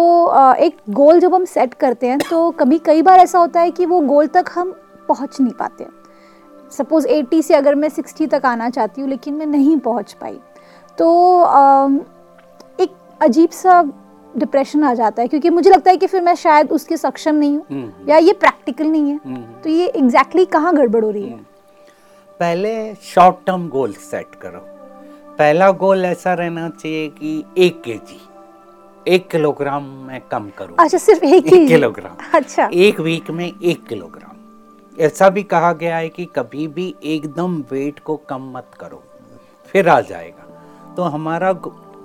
एक 0.65 0.77
गोल 0.91 1.19
जब 1.19 1.35
हम 1.35 1.45
सेट 1.45 1.73
करते 1.73 2.07
हैं 2.07 2.19
तो 2.29 2.49
कभी 2.59 2.79
कई 2.85 3.01
बार 3.01 3.19
ऐसा 3.19 3.39
होता 3.39 3.61
है 3.61 3.71
कि 3.71 3.85
वो 3.85 4.01
गोल 4.07 4.27
तक 4.27 4.51
हम 4.55 4.71
पहुँच 5.07 5.41
नहीं 5.41 5.53
पाते। 5.53 6.02
सपोज़ 6.77 7.07
80 7.07 7.41
से 7.43 7.53
अगर 7.55 7.75
मैं 7.75 7.89
60 7.89 8.27
तक 8.31 8.45
आना 8.45 8.69
चाहती 8.69 9.01
हूँ 9.01 9.09
लेकिन 9.09 9.33
मैं 9.33 9.45
नहीं 9.45 9.77
पहुँच 9.87 10.13
पाई 10.21 10.39
तो 10.97 11.09
एक 12.83 12.95
अजीब 13.21 13.49
सा 13.51 13.81
डिप्रेशन 14.37 14.83
आ 14.83 14.93
जाता 14.93 15.21
है 15.21 15.27
क्योंकि 15.27 15.49
मुझे 15.49 15.69
लगता 15.69 15.91
है 15.91 15.97
कि 15.97 16.07
फिर 16.07 16.21
मैं 16.21 16.33
शायद 16.35 16.71
उसके 16.71 16.97
सक्षम 16.97 17.35
नहीं 17.35 17.55
हूँ 17.55 17.65
हम्म। 17.71 18.09
या 18.09 18.17
ये 18.17 18.33
प्रैक्टिकल 18.33 18.87
नहीं 18.87 19.09
है। 19.09 19.19
हम्म। 19.25 19.61
तो 19.63 19.69
ये 19.69 19.85
एग्जैक्टली 19.87 20.41
exactly 20.41 20.51
कहाँ 20.53 20.73
गड़बड़ 20.75 21.03
हो 21.03 21.09
रही 21.09 21.23
है? 21.23 21.37
पहले 22.39 22.93
शॉर्ट 23.03 23.35
टर्म 23.47 23.67
गोल 23.69 23.93
सेट 24.01 24.35
करो। 24.41 24.59
पहला 25.37 25.69
गोल 25.83 26.05
ऐसा 26.05 26.33
रहना 26.33 26.67
चाहिए 26.69 27.07
कि 27.09 27.43
एक 27.57 27.81
के 27.81 27.93
जी 28.09 28.19
एक 29.05 29.27
किलोग्राम 29.29 29.83
मैं 30.07 30.21
कम 30.31 30.49
करूँ। 30.57 30.75
अच्छा 30.79 30.97
सिर्फ़ 30.97 31.23
एक 31.25 31.53
एक 31.53 31.67
किलोग्राम 31.67 32.37
अच्छा। 32.37 32.69
एक 32.73 32.99
वीक 32.99 33.31
में 33.31 33.45
एक 33.45 33.85
किलोग्राम 33.87 34.32
ऐसा 34.97 35.29
भी 35.29 35.43
कहा 35.43 35.71
गया 35.73 35.97
है 35.97 36.09
कि 36.09 36.25
कभी 36.35 36.67
भी 36.67 36.93
एकदम 37.03 37.55
वेट 37.71 37.99
को 37.99 38.15
कम 38.29 38.51
मत 38.53 38.71
करो, 38.79 39.01
फिर 39.69 39.89
आ 39.89 39.99
जाएगा। 40.01 40.43
तो 40.95 41.03
हमारा 41.03 41.53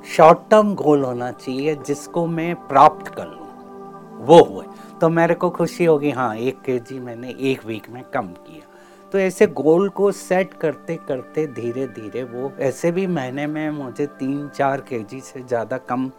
शॉर्ट 0.06 0.38
टर्म 0.50 0.74
गोल 0.74 1.04
होना 1.04 1.30
चाहिए 1.32 1.74
जिसको 1.86 2.26
मैं 2.26 2.54
प्राप्त 2.68 3.08
कर 3.14 3.26
लूँ। 3.26 4.26
वो 4.26 4.42
हुए। 4.44 4.64
तो 5.00 5.08
मेरे 5.08 5.34
को 5.34 5.50
खुशी 5.50 5.84
होगी 5.84 6.10
हाँ 6.10 6.34
एक 6.36 6.60
के 6.60 6.78
जी 6.78 6.98
मैंने 7.00 7.34
एक 7.42 7.64
वीक 7.66 7.88
में 7.90 8.02
कम 8.14 8.26
किया। 8.26 8.66
तो 9.12 9.18
ऐसे 9.18 9.46
गोल 9.46 9.88
को 9.88 10.10
सेट 10.12 10.54
करते 10.54 10.96
करते 11.08 11.46
धीरे 11.48 11.86
धीरे 11.88 12.22
वो, 12.24 12.52
ऐसे 12.60 12.90
भी 12.92 13.06
महीने 13.06 13.46
में, 13.46 13.70
मुझे 13.70 14.06
तीन 14.08 14.48
चार 14.48 14.80
के 14.80 14.98
जी 15.00 15.20
से 15.20 15.42
ज़्यादा 15.42 15.78
कम 15.78 16.10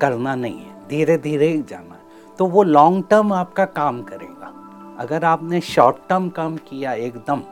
करना 0.00 0.34
नहीं 0.34 0.58
है। 0.58 0.88
धीरे 0.88 1.16
धीरे 1.18 1.48
ही 1.48 1.62
जाना 1.62 1.94
है। 1.94 2.34
तो 2.38 2.46
वो 2.46 2.62
लॉन्ग 2.62 3.04
टर्म 3.10 3.32
आपका 3.32 3.64
काम 3.64 4.02
करेगा। 4.02 4.35
अगर 4.98 5.24
आपने 5.24 5.60
शॉर्ट 5.60 5.96
टर्म 6.08 6.28
काम 6.28 6.56
किया 6.56 6.92
एकदम 6.92 7.42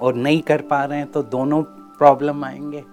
और 0.00 0.14
नहीं 0.14 0.40
कर 0.42 0.60
पा 0.60 0.84
रहे 0.84 0.98
हैं 0.98 1.10
तो 1.12 1.22
दोनों 1.22 1.62
प्रॉब्लम 1.98 2.44
आएँगे। 2.44 2.84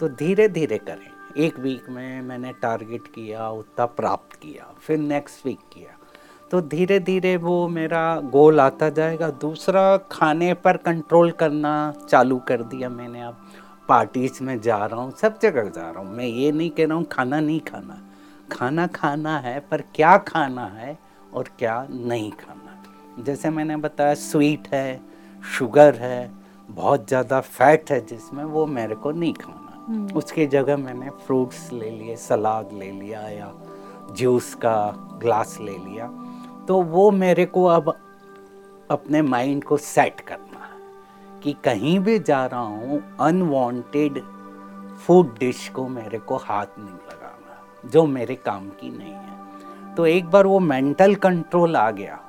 तो 0.00 0.08
धीरे 0.08 0.48
धीरे 0.48 0.78
करें। 0.78 1.10
एक 1.36 1.58
वीक 1.58 1.90
में 1.90 2.22
मैंने 2.22 2.52
टारगेट 2.52 3.06
किया, 3.06 3.48
उतना 3.48 3.86
प्राप्त 3.86 4.36
किया, 4.36 4.74
फिर 4.80 4.98
नेक्स्ट 4.98 5.46
वीक 5.46 5.58
किया। 5.72 5.98
तो 6.50 6.60
धीरे 6.60 6.98
धीरे 7.00 7.36
वो 7.36 7.68
मेरा 7.68 8.20
गोल 8.20 8.60
आता 8.60 8.88
जाएगा। 8.88 9.30
दूसरा, 9.30 9.96
खाने 9.96 10.54
पर 10.54 10.76
कंट्रोल 10.76 11.30
करना 11.30 11.92
चालू 12.08 12.38
कर 12.38 12.62
दिया 12.62 12.88
मैंने 12.88 13.22
अब। 13.22 13.36
पार्टीज़ 13.88 14.42
में 14.42 14.60
जा 14.60 14.84
रहा 14.86 15.00
हूँ, 15.00 15.12
सब 15.12 15.38
जगह 15.42 15.68
जा 15.68 15.90
रहा 15.90 16.02
हूँ। 16.02 16.16
मैं 16.16 16.26
ये 16.26 16.52
नहीं 16.52 16.70
कह 16.70 16.86
रहा 16.86 16.96
हूँ, 16.96 17.04
खाना 17.04 17.40
नहीं 17.40 17.60
खाना। 17.60 18.00
खाना 18.52 18.86
खाना 18.86 19.38
है, 19.38 19.60
पर 19.60 19.80
क्या 19.80 20.16
खाना 20.18 20.66
है 20.66 20.98
और 21.34 21.48
क्या 21.58 21.86
नहीं 21.90 22.30
खाना। 22.30 22.63
जैसे 23.18 23.50
मैंने 23.50 23.76
बताया 23.76 24.14
स्वीट 24.14 24.68
है 24.72 25.00
शुगर 25.42 25.94
है 25.94 26.30
बहुत 26.68 27.08
ज़्यादा 27.08 27.40
फैट 27.40 27.90
है 27.90 28.00
जिसमें 28.06 28.44
वो 28.44 28.64
मेरे 28.66 28.94
को 28.94 29.10
नहीं 29.10 29.32
खाना। 29.34 30.16
उसकी 30.16 30.46
जगह 30.46 30.76
मैंने 30.76 31.10
फ्रूट्स 31.26 31.72
ले 31.72 31.90
लिए 31.90 32.16
सलाद 32.16 32.72
ले 32.72 32.90
लिया 32.90 33.20
या 33.20 33.52
जूस 34.12 34.54
का 34.54 34.76
ग्लास 35.22 35.56
ले 35.60 35.76
लिया। 35.78 36.06
तो 36.68 36.80
वो 36.82 37.10
मेरे 37.10 37.46
को 37.46 37.64
अब 37.64 37.94
अपने 38.90 39.22
माइंड 39.22 39.64
को 39.64 39.76
सेट 39.76 40.20
करना 40.20 40.64
है 40.64 41.40
कि 41.42 41.52
कहीं 41.64 41.98
भी 41.98 42.18
जा 42.18 42.44
रहा 42.46 42.60
हूँ 42.60 43.02
अनवांटेड 43.20 44.20
फ़ूड 45.06 45.38
डिश 45.38 45.68
को 45.68 45.86
मेरे 45.88 46.18
को 46.18 46.36
हाथ 46.36 46.78
नहीं 46.78 46.88
लगाना 46.88 47.90
जो 47.90 48.06
मेरे 48.06 48.34
काम 48.34 48.68
की 48.70 48.90
नहीं 48.90 49.12
है। 49.12 49.94
तो 49.94 50.06
एक 50.06 50.26
बार 50.26 50.46
वो 50.46 50.58
मेंटल 50.60 51.14
कंट्रोल 51.14 51.76
आ 51.76 51.90
गया। 51.90 52.20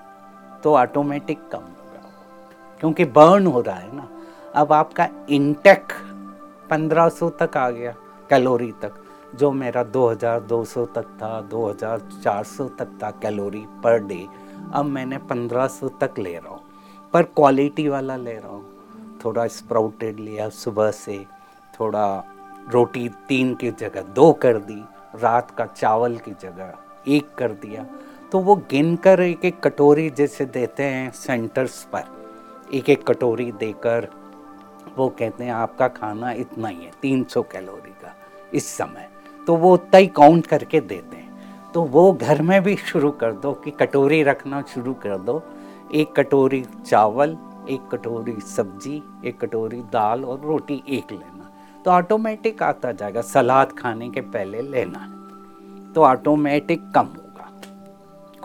तो 0.66 0.74
ऑटोमेटिक 0.76 1.40
कम 1.52 1.60
होगा 1.60 2.10
क्योंकि 2.80 3.06
बर्न 3.06 3.48
हो 3.48 3.62
रहा 3.62 3.76
है 3.76 3.96
ना। 3.96 4.08
अब 4.56 4.72
आपका 4.74 5.08
इंटेक 5.30 5.94
1500 6.72 7.30
तक 7.40 7.58
आ 7.58 7.70
गया 7.70 7.96
कैलोरी 8.30 8.72
तक। 8.72 8.92
जो 9.36 9.52
मेरा 9.52 9.84
2200 9.84 10.86
तक 10.86 11.06
था 11.22 11.30
2400 11.50 12.68
तक 12.80 12.88
था 13.04 13.12
कैलोरी 13.12 13.64
पर 13.84 14.00
डे 14.00 14.26
अब 14.74 14.86
मैंने 14.86 15.18
1500 15.18 15.90
तक 16.02 16.20
ले 16.20 16.36
रहा 16.38 16.50
हूँ। 16.50 16.62
पर 17.14 17.24
क्वालिटी 17.24 17.88
वाला 17.90 18.16
ले 18.16 18.34
रहा 18.34 18.52
हूँ। 18.52 18.66
थोड़ा 19.26 19.48
स्प्राउटेड 19.48 20.20
लिया 20.20 20.50
सुबह 20.50 20.92
से, 20.92 21.26
थोड़ा 21.80 22.24
रोटी 22.70 23.10
तीन 23.28 23.54
की 23.56 23.72
जगह 23.72 24.02
दो 24.02 24.32
कर 24.34 24.58
दी, 24.60 24.84
रात 25.16 25.52
का 25.52 25.66
चावल 25.66 26.18
की 26.18 26.32
जगह 26.32 26.74
एक 27.08 27.36
कर 27.38 27.52
दिया। 27.52 27.86
तो 28.36 28.40
वो 28.40 28.56
गिन 28.56 28.96
कर 28.96 29.22
एक 29.22 29.46
एक 29.46 29.60
कटोरी 29.60 30.10
जैसे 30.10 30.46
देते 30.46 30.84
हैं 30.84 31.12
सेंटर्स 31.12 31.84
पर। 31.84 32.04
एक 32.74 32.90
एक 32.90 33.08
कटोरी 33.08 33.52
देकर 33.52 34.08
वो 34.98 35.10
कहते 35.10 35.44
हैं, 35.44 35.52
आपका 35.52 35.88
खाना 35.88 36.32
इतना 36.32 36.68
ही 36.68 36.84
है 36.86 36.92
300 37.02 37.42
कैलोरी 37.42 37.92
का 37.92 38.16
इस 38.54 38.68
समय। 38.68 39.10
तो 39.48 39.56
वो 39.56 39.74
उतना 39.74 39.98
ही 39.98 40.08
काउंट 40.08 40.48
करके 40.48 40.80
देते 40.80 41.18
हैं। 41.18 41.34
तो 41.74 41.82
वो 41.82 42.14
घर 42.14 42.42
में 42.42 42.64
भी 42.64 42.76
शुरू 42.76 43.12
कर 43.12 43.32
दो 43.32 43.54
कि 43.54 43.72
कटोरी 43.72 44.24
रखना 44.24 44.62
शुरू 44.62 44.94
कर 44.94 45.18
दो। 45.18 45.44
एक 45.94 46.12
कटोरी 46.12 46.66
चावल, 46.86 47.38
एक 47.70 47.90
कटोरी 47.92 48.42
सब्ज़ी, 48.42 49.04
एक 49.26 49.40
कटोरी 49.40 49.78
दाल 49.78 50.26
और 50.26 50.40
रोटी 50.40 50.84
एक 50.90 51.12
लेना। 51.12 51.52
तो 51.86 51.92
ऑटोमेटिक 51.92 52.64
आता 52.64 52.92
जाएगा, 52.92 53.22
सलाद 53.22 53.72
खाने 53.72 54.10
के 54.10 54.22
पहले 54.22 54.62
लेना। 54.62 55.12
तो 55.96 56.04
ऑटोमेटिक 56.04 56.92
कम 56.96 57.02
होगा 57.02 57.25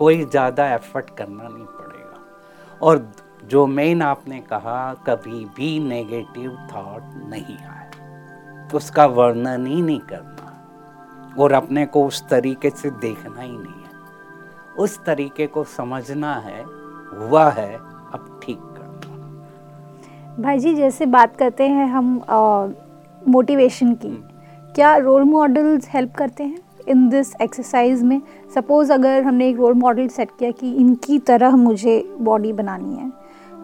कोई 0.01 0.23
ज़्यादा 0.25 0.73
एफर्ट 0.73 1.09
करना 1.17 1.43
नहीं 1.43 1.65
पड़ेगा। 1.67 2.77
और 2.81 3.11
जो 3.49 3.65
मेन 3.69 4.01
आपने 4.01 4.39
कहा 4.43 4.93
कभी 5.07 5.45
भी 5.55 5.79
नेगेटिव 5.81 6.51
थॉट 6.71 7.01
नहीं 7.29 7.57
आए। 7.57 7.89
उसका 8.73 9.05
वर्णन 9.07 9.65
ही 9.65 9.81
नहीं 9.81 9.99
करना। 10.11 11.35
और 11.39 11.53
अपने 11.53 11.85
को 11.85 12.05
उस 12.07 12.21
तरीके 12.29 12.69
से 12.71 12.89
देखना 12.91 13.41
ही 13.41 13.51
नहीं 13.51 13.83
है। 13.83 13.89
उस 14.79 14.97
तरीके 15.05 15.47
को 15.47 15.63
समझना 15.69 16.33
है 16.39 16.63
हुआ 16.63 17.49
है 17.51 17.73
अब 17.73 18.39
ठीक 18.43 18.57
करना। 18.57 20.41
भाई 20.41 20.59
जी 20.59 20.73
जैसे 20.75 21.05
बात 21.07 21.35
करते 21.35 21.67
हैं 21.69 21.87
हम 21.87 22.13
मोटिवेशन 23.21 23.93
की 23.95 24.15
क्या 24.75 24.95
रोल 24.97 25.23
मॉडल्स 25.23 25.89
हेल्प 25.89 26.15
करते 26.15 26.43
हैं? 26.43 26.59
इन 26.87 27.09
दिस 27.09 27.33
एक्सरसाइज 27.41 28.03
में 28.03 28.21
सपोज़ 28.55 28.93
अगर 28.93 29.23
हमने 29.23 29.49
एक 29.49 29.57
रोल 29.57 29.73
मॉडल 29.73 30.07
सेट 30.07 30.29
किया 30.39 30.51
कि 30.51 30.73
इनकी 30.73 31.19
तरह 31.19 31.55
मुझे 31.55 32.03
बॉडी 32.19 32.53
बनानी 32.53 32.95
है 32.95 33.11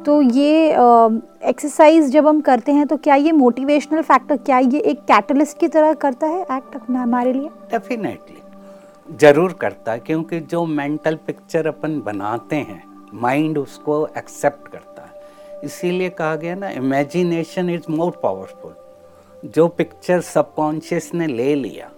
तो 0.05 0.21
ये 0.21 0.69
एक्सरसाइज 0.69 2.05
uh, 2.05 2.11
जब 2.11 2.27
हम 2.27 2.41
करते 2.41 2.71
हैं 2.71 2.85
तो 2.87 2.97
क्या 2.97 3.15
ये 3.15 3.31
मोटिवेशनल 3.31 4.01
फैक्टर 4.01 4.37
क्या 4.37 4.59
ये 4.59 4.79
एक 4.79 4.99
कैटलिस्ट 5.01 5.59
की 5.59 5.67
तरह 5.67 5.93
करता 5.93 6.27
है 6.27 6.41
एक्ट 6.41 6.75
हमारे 6.91 7.33
लिए? 7.33 7.49
डेफिनेटली 7.71 9.17
ज़रूर 9.17 9.53
करता 9.53 9.91
है 9.91 9.99
क्योंकि 9.99 10.39
जो 10.39 10.65
मेंटल 10.65 11.15
पिक्चर 11.27 11.67
अपन 11.67 11.99
बनाते 12.01 12.55
हैं 12.55 12.83
माइंड 13.13 13.57
उसको 13.57 14.07
एक्सेप्ट 14.17 14.67
करता 14.67 15.01
है। 15.01 15.61
इसीलिए 15.63 16.09
कहा 16.09 16.35
गया 16.35 16.55
ना 16.55 16.69
इमेजिनेशन 16.69 17.69
इज़ 17.69 17.91
मोर 17.91 18.19
पावरफुल 18.23 19.49
जो 19.55 19.67
पिक्चर 19.67 20.21
सबकॉन्शियस 20.21 21.11
ने 21.13 21.27
ले 21.27 21.53
लिया 21.55 21.89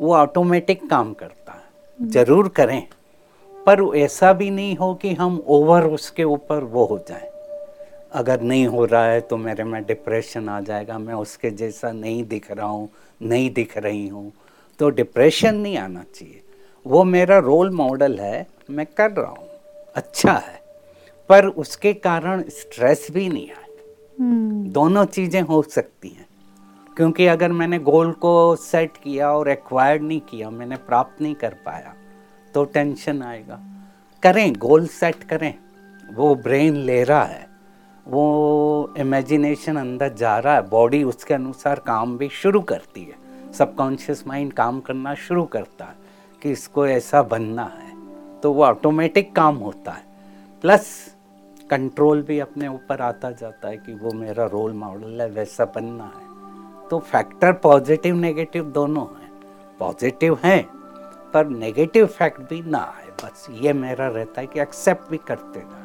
वो 0.00 0.14
ऑटोमेटिक 0.14 0.88
काम 0.90 1.12
करता 1.14 1.52
है। 1.52 1.64
हम्म। 1.98 2.10
ज़रूर 2.10 2.48
करें 2.48 2.86
पर 3.66 3.82
ऐसा 3.96 4.32
भी 4.32 4.50
नहीं 4.50 4.76
हो 4.76 4.94
कि 4.94 5.12
हम 5.14 5.42
ओवर 5.46 5.84
उसके 5.84 6.24
ऊपर 6.24 6.64
वो 6.64 6.84
हो 6.84 6.98
जाएँ। 7.08 7.28
अगर 8.12 8.40
नहीं 8.40 8.66
हो 8.66 8.84
रहा 8.84 9.04
है 9.06 9.20
तो 9.20 9.36
मेरे 9.36 9.64
में 9.64 9.82
डिप्रेशन 9.84 10.48
आ 10.48 10.60
जाएगा 10.60 10.98
मैं 10.98 11.14
उसके 11.14 11.50
जैसा 11.50 11.92
नहीं 11.92 12.24
दिख 12.24 12.50
रहा 12.50 12.66
हूँ 12.66 12.88
नहीं 13.22 13.50
दिख 13.50 13.78
रही 13.78 14.08
हूँ। 14.08 14.32
तो 14.78 14.90
डिप्रेशन 14.90 15.54
नहीं 15.54 15.78
आना 15.78 16.04
चाहिए। 16.14 16.42
वो 16.86 17.04
मेरा 17.04 17.38
रोल 17.38 17.70
मॉडल 17.70 18.18
है 18.18 18.46
मैं 18.70 18.86
कर 18.86 19.10
रहा 19.10 19.30
हूँ 19.30 19.48
अच्छा 19.96 20.32
है। 20.32 20.60
पर 21.28 21.46
उसके 21.46 21.92
कारण 21.92 22.42
स्ट्रेस 22.48 23.06
भी 23.10 23.28
नहीं 23.28 23.48
आए। 23.50 23.64
hmm. 24.20 24.72
दोनों 24.72 25.04
चीज़ें 25.04 25.40
हो 25.42 25.62
सकती 25.62 26.08
हैं। 26.08 26.26
क्योंकि 26.96 27.26
अगर 27.26 27.52
मैंने 27.52 27.78
गोल 27.78 28.12
को 28.12 28.56
सेट 28.56 28.96
किया 28.96 29.32
और 29.32 29.48
एक्वायर्ड 29.48 30.02
नहीं 30.02 30.20
किया, 30.20 30.50
मैंने 30.50 30.76
प्राप्त 30.76 31.22
नहीं 31.22 31.34
कर 31.34 31.56
पाया 31.66 31.94
तो 32.54 32.64
टेंशन 32.64 33.22
आएगा। 33.22 33.60
करें 34.22 34.52
गोल 34.52 34.86
सेट 34.86 35.22
करें। 35.24 35.54
वो 36.14 36.34
ब्रेन 36.34 36.74
ले 36.74 37.04
रहा 37.04 37.24
है। 37.24 37.46
वो 38.08 38.94
इमेजिनेशन 38.98 39.76
अंदर 39.76 40.12
जा 40.12 40.38
रहा 40.38 40.54
है। 40.54 40.68
बॉडी 40.68 41.02
उसके 41.04 41.34
अनुसार 41.34 41.78
काम 41.78 42.18
भी 42.18 42.28
शुरू 42.28 42.60
करती 42.60 43.02
है। 43.02 43.52
सबकॉन्शियस 43.52 44.26
माइंड 44.26 44.52
काम 44.52 44.80
करना 44.80 45.14
शुरू 45.14 45.44
करता 45.44 45.84
है 45.84 45.94
कि 46.42 46.50
इसको 46.50 46.86
ऐसा 46.86 47.22
बनना 47.22 47.64
है। 47.64 47.92
तो 48.40 48.52
वो 48.52 48.64
ऑटोमेटिक 48.64 49.34
काम 49.34 49.56
होता 49.56 49.92
है। 49.92 50.04
प्लस 50.62 51.14
कंट्रोल 51.70 52.22
भी 52.22 52.38
अपने 52.40 52.68
ऊपर 52.68 53.00
आता 53.00 53.30
जाता 53.30 53.68
है 53.68 53.76
कि 53.76 53.94
वो 53.94 54.12
मेरा 54.12 54.46
रोल 54.46 54.72
मॉडल 54.72 55.20
है, 55.20 55.28
वैसा 55.28 55.64
बनना 55.64 56.04
है। 56.04 56.25
तो 56.90 56.98
फैक्टर 56.98 57.52
पॉजिटिव 57.52 58.14
नेगेटिव 58.14 58.64
दोनों 58.64 59.04
हैं। 59.04 59.30
पॉजिटिव 59.78 60.38
हैं 60.44 60.62
पर 61.34 61.46
नेगेटिव 61.46 62.06
फैक्ट 62.06 62.40
भी 62.40 62.62
ना 62.62 62.78
आए। 62.78 63.06
बस 63.24 63.46
ये 63.50 63.72
मेरा 63.72 64.08
रहता 64.08 64.40
है 64.40 64.46
कि 64.46 64.60
एक्सेप्ट 64.60 65.10
भी 65.10 65.16
करते 65.16 65.60
जाए 65.60 65.84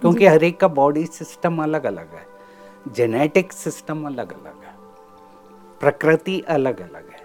क्योंकि 0.00 0.26
हर 0.26 0.44
एक 0.44 0.60
का 0.60 0.68
बॉडी 0.68 1.06
सिस्टम 1.06 1.62
अलग 1.62 1.84
अलग 1.84 2.14
है। 2.14 2.26
जेनेटिक 2.92 3.52
सिस्टम 3.52 4.06
अलग 4.06 4.32
अलग 4.32 4.64
है। 4.64 4.74
प्रकृति 5.80 6.40
अलग 6.48 6.80
अलग 6.80 7.10
है। 7.10 7.24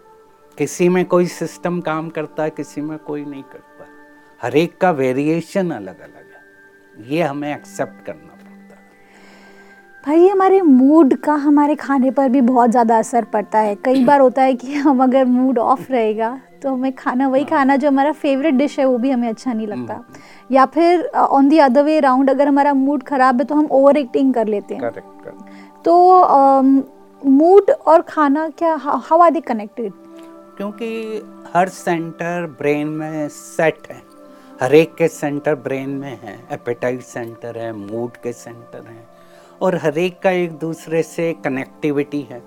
किसी 0.58 0.89
में 0.89 1.05
कोई 1.05 1.27
सिस्टम 1.27 1.81
काम 1.81 2.10
करता 2.10 2.43
है 2.43 2.49
किसी 2.49 2.81
में 2.81 2.97
कोई 2.99 3.25
नहीं 3.25 3.43
करता। 3.43 3.86
हर 4.41 4.55
एक 4.55 4.77
का 4.77 4.91
वेरिएशन 4.91 5.71
अलग 5.71 5.99
अलग 5.99 6.15
है। 6.15 7.05
ये 7.08 7.21
हमें 7.21 7.53
एक्सेप्ट 7.55 8.05
करना 8.05 8.35
भाई 10.06 10.28
हमारे 10.28 10.62
मूड 10.62 11.13
का 11.18 11.34
हमारे 11.36 11.76
खाने 11.76 12.10
पर 12.12 12.28
भी 12.30 12.41
बहुत 12.41 12.70
ज़्यादा 12.72 12.98
असर 13.00 13.24
पड़ता 13.24 13.60
है। 13.60 13.76
कई 13.76 14.04
बार 14.06 14.20
होता 14.22 14.41
है 14.41 14.54
कि 14.54 14.74
हम 14.76 15.02
अगर 15.04 15.26
मूड 15.26 15.60
ऑफ़ 15.60 15.91
रहेगा 15.91 16.30
तो 16.62 16.74
हमें 16.74 16.91
खाना 16.96 17.28
वही 17.28 17.41
हाँ। 17.41 17.50
खाना 17.50 17.76
जो 17.76 17.88
हमारा 17.88 18.12
फेवरेट 18.13 18.54
डिश 18.54 18.78
है 18.80 18.86
वो 18.86 18.98
भी 18.98 19.12
हमें 19.12 19.28
अच्छा 19.30 19.54
नहीं 19.54 19.68
लगता। 19.68 19.94
हम्म। 19.94 20.56
या 20.56 20.65
फिर 20.65 21.06
on 21.08 21.50
the 21.50 21.58
other 21.60 21.84
way 21.84 22.00
round 22.00 22.30
अगर 22.30 22.48
हमारा 22.48 22.74
मूड 22.74 23.04
खराब 23.04 23.41
है 23.41 23.46
तो 23.46 23.56
हम 23.56 23.68
ओवर 23.72 23.98
एक्टिंग 23.98 24.34
कर 24.34 24.48
लेते 24.48 24.76
हैं. 24.76 24.91
तो 25.86 26.62
मूड 27.22 27.72
और 27.72 28.02
खाना 28.02 28.48
क्या 28.50 28.76
हाउ 28.76 29.20
आर 29.20 29.32
दे 29.32 29.41
कनेक्टेड 29.41 29.91
क्योंकि 30.58 31.22
हर 31.56 31.70
सेंटर 31.70 32.46
ब्रेन 32.60 32.88
में 32.89 33.28
सेट 33.30 33.88
है। 33.91 34.02
हर 34.62 34.76
एक 34.76 34.96
के 34.96 35.08
सेंटर 35.08 35.56
ब्रेन 35.58 35.89
में 35.91 36.18
है। 36.22 36.39
एपेटाइट 36.52 37.02
सेंटर 37.04 37.58
है 37.58 37.72
मूड 37.74 38.18
के 38.18 38.34
सेंटर 38.34 38.88
हैं। 38.88 39.04
और 39.62 39.76
हर 39.76 39.98
एक 39.98 40.20
का 40.20 40.32
एक 40.32 40.52
दूसरे 40.52 41.02
से 41.04 41.34
कनेक्टिविटी 41.44 42.22
है। 42.22 42.39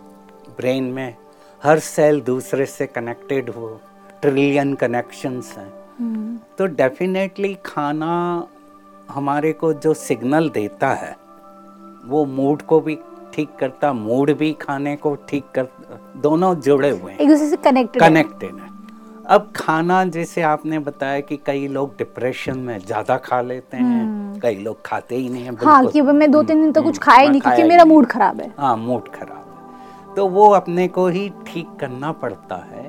ब्रेन 0.56 0.84
में 0.84 1.14
हर 1.62 1.78
सेल 1.78 2.20
दूसरे 2.20 2.66
से 2.66 2.86
कनेक्टेड 2.86 3.50
हो 3.50 3.80
ट्रिलियन 4.20 4.74
कनेक्शंस 4.74 5.54
हैं। 5.58 5.72
हम्म। 5.98 6.38
तो 6.58 6.66
डेफिनेटली 6.66 7.54
खाना 7.66 8.46
हमारे 9.10 9.52
को 9.52 9.72
जो 9.74 9.94
सिग्नल 9.94 10.48
देता 10.50 10.90
है 10.94 11.16
वो 12.04 12.24
मूड 12.24 12.62
को 12.62 12.80
भी 12.80 12.98
ठीक 13.34 13.48
करता 13.60 13.92
मूड 13.92 14.32
भी 14.32 14.52
खाने 14.52 14.96
को 14.96 15.14
ठीक 15.28 15.44
कर 15.58 15.66
दोनों 16.16 16.54
जुड़े 16.56 16.90
हुए 16.90 17.12
हैं। 17.12 17.18
एक 17.18 17.28
दूसरे 17.28 17.48
से 17.50 17.56
कनेक्टेड 17.56 18.02
कनेक्टेड 18.02 18.54
है। 18.54 18.67
अब 19.28 19.50
खाना 19.56 20.04
जैसे 20.04 20.42
आपने 20.42 20.78
बताया 20.78 21.20
कि 21.20 21.36
कई 21.46 21.66
लोग 21.68 21.96
डिप्रेशन 21.96 22.58
में 22.58 22.78
ज़्यादा 22.78 23.16
खा 23.16 23.40
लेते 23.40 23.76
हैं 23.76 23.84
हम्म। 23.84 24.38
कई 24.40 24.54
लोग 24.54 24.80
खाते 24.86 25.16
ही 25.16 25.28
नहीं 25.28 25.44
है 25.44 25.54
हाँ 25.56 25.86
कि 25.86 26.00
मैं 26.00 26.30
दो 26.30 26.42
तीन 26.42 26.60
दिन 26.60 26.72
तक 26.72 26.80
तो 26.80 26.82
कुछ 26.82 26.98
खाया 26.98 27.20
ही 27.20 27.28
नहीं 27.28 27.40
क्योंकि 27.40 27.62
मेरा 27.62 27.84
मूड 27.84 28.06
खराब 28.06 28.40
है। 28.40 28.50
हाँ 28.58 28.76
मूड 28.76 29.08
खराब 29.08 29.44
है। 30.08 30.14
तो 30.14 30.26
वो 30.28 30.48
अपने 30.50 30.88
को 30.88 31.06
ही 31.08 31.28
ठीक 31.46 31.76
करना 31.80 32.12
पड़ता 32.12 32.56
है 32.72 32.88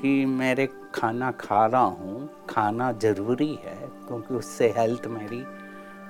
कि 0.00 0.24
मेरे 0.26 0.68
खाना 0.94 1.30
खा 1.30 1.64
रहा 1.66 1.82
हूँ 1.82 2.28
खाना 2.50 2.92
ज़रूरी 2.92 3.52
है 3.64 3.78
क्योंकि 4.08 4.34
उससे 4.34 4.74
हेल्थ 4.78 5.06
मेरी 5.06 5.42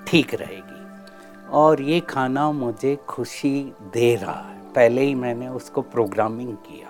ठीक 0.07 0.35
रहेगी। 0.35 1.49
और 1.53 1.83
ये 1.83 2.01
खाना 2.01 2.51
मुझे 2.53 2.97
खुशी 3.09 3.59
दे 3.93 4.15
रहा 4.15 4.41
है। 4.41 4.57
पहले 4.73 5.03
ही 5.03 5.15
मैंने 5.15 5.49
उसको 5.49 5.83
प्रोग्रामिंग 5.83 6.55
किया। 6.57 6.88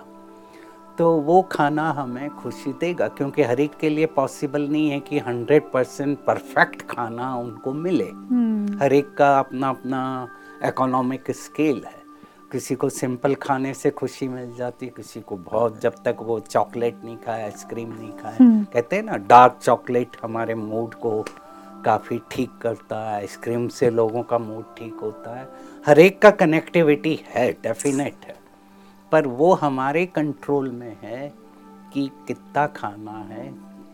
तो 0.98 1.12
वो 1.12 1.42
खाना 1.42 1.90
हमें 1.90 2.30
खुशी 2.30 2.72
देगा 2.72 3.08
क्योंकि 3.08 3.42
हर 3.42 3.61
एक 3.61 3.72
के 3.80 3.88
लिए 3.88 4.06
पॉसिबल 4.06 4.62
नहीं 4.62 4.90
है 4.90 5.00
कि 5.00 5.18
हंड्रेड 5.18 5.62
परसेंट 5.72 6.18
परफेक्ट 6.18 6.82
खाना 6.82 7.37
उनको 7.37 7.72
मिले। 7.72 8.04
हम्म। 8.04 8.78
हर 8.78 8.92
एक 8.92 9.14
का 9.14 9.38
अपना 9.38 9.68
अपना 9.68 10.28
इकोनॉमिक 10.64 11.30
स्केल 11.30 11.84
है। 11.87 11.98
किसी 12.52 12.74
को 12.74 12.88
सिंपल 12.88 13.34
खाने 13.34 13.74
से 13.74 13.90
खुशी 13.90 14.28
मिल 14.28 14.54
जाती 14.56 14.87
है 14.87 14.92
किसी 14.96 15.20
को 15.20 15.37
बहुत 15.37 15.80
जब 15.80 15.94
तक 16.04 16.16
वो 16.20 16.40
चॉकलेट 16.40 16.96
नहीं 17.04 17.16
खाए 17.16 17.42
आइसक्रीम 17.42 17.88
नहीं 17.88 18.12
खाए। 18.12 18.37
हम्म। 18.40 18.64
कहते 18.64 18.96
हैं 18.96 19.02
ना 19.02 19.16
डार्क 19.16 19.58
चॉकलेट 19.62 20.16
हमारे 20.22 20.54
मूड 20.54 20.94
को 20.94 21.24
काफ़ी 21.84 22.20
ठीक 22.30 22.50
करता 22.62 23.11
है 23.11 23.14
आइसक्रीम 23.14 23.68
से 23.68 23.90
लोगों 23.90 24.22
का 24.22 24.38
मूड 24.38 24.64
ठीक 24.78 24.96
होता 25.02 25.38
है। 25.38 25.48
हर 25.87 25.98
एक 25.98 26.22
का 26.22 26.30
कनेक्टिविटी 26.30 27.20
है 27.28 27.52
डेफिनेट 27.52 28.14
है। 28.24 28.38
पर 29.12 29.27
वो 29.27 29.53
हमारे 29.55 30.05
कंट्रोल 30.07 30.71
में 30.71 30.97
है 31.03 31.29
कि 31.94 32.09
कितना 32.27 32.66
खाना 32.66 33.18
है 33.29 33.47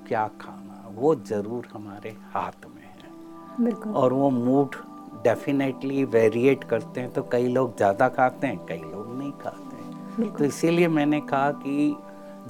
क्या 0.08 0.26
खाना। 0.40 0.88
वो 0.94 1.14
ज़रूर 1.16 1.68
हमारे 1.74 2.16
हाथ 2.32 2.66
में 2.66 2.82
है। 2.82 3.64
बिल्कुल। 3.64 3.92
और 3.92 4.12
वो 4.12 4.30
मूड 4.30 4.76
डेफिनेटली 5.24 6.04
वेरिएट 6.06 6.64
करते 6.64 7.00
हैं 7.00 7.12
तो 7.12 7.22
कई 7.22 7.48
लोग 7.48 7.76
ज़्यादा 7.76 8.08
खाते 8.08 8.46
हैं 8.46 8.64
कई 8.66 8.78
लोग 8.78 9.16
नहीं 9.18 9.32
खाते 9.34 9.76
हैं। 9.76 10.32
तो 10.32 10.44
इसीलिए 10.44 10.88
मैंने 10.88 11.20
कहा 11.22 11.50
कि 11.58 11.96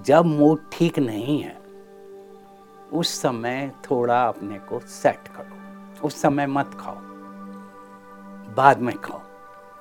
जब 0.06 0.26
मूड 0.28 0.60
ठीक 0.72 0.98
नहीं 0.98 1.40
है 1.42 1.56
उस 2.92 3.20
समय 3.20 3.70
थोड़ा 3.84 4.22
अपने 4.22 4.58
को 4.68 4.80
सेट 4.92 5.28
करो। 5.28 6.06
उस 6.06 6.20
समय 6.22 6.46
मत 6.46 6.70
खाओ। 6.80 6.96
बाद 8.56 8.80
में 8.80 8.96
खाओ। 8.96 9.20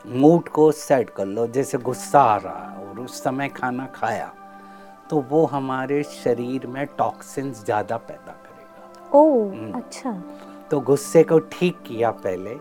मूड 0.05 0.49
को 0.49 0.71
सेट 0.71 1.09
कर 1.09 1.25
लो 1.25 1.45
जैसे 1.47 1.77
गुस्सा 1.77 2.21
आ 2.21 2.37
रहा 2.37 2.69
है 2.71 2.87
और 2.87 2.99
उस 2.99 3.23
समय 3.23 3.49
खाना 3.49 3.85
खाया 3.85 4.31
तो 5.09 5.19
वो 5.29 5.45
हमारे 5.45 6.01
शरीर 6.03 6.67
में 6.67 6.85
टॉक्सिन्स 6.97 7.63
ज़्यादा 7.65 7.97
पैदा 7.99 8.31
करेगा। 8.33 9.17
ओ 9.17 9.49
अच्छा। 9.77 10.11
तो 10.71 10.79
गुस्से 10.81 11.23
को 11.23 11.39
ठीक 11.51 11.81
किया 11.87 12.11
पहले। 12.11 12.57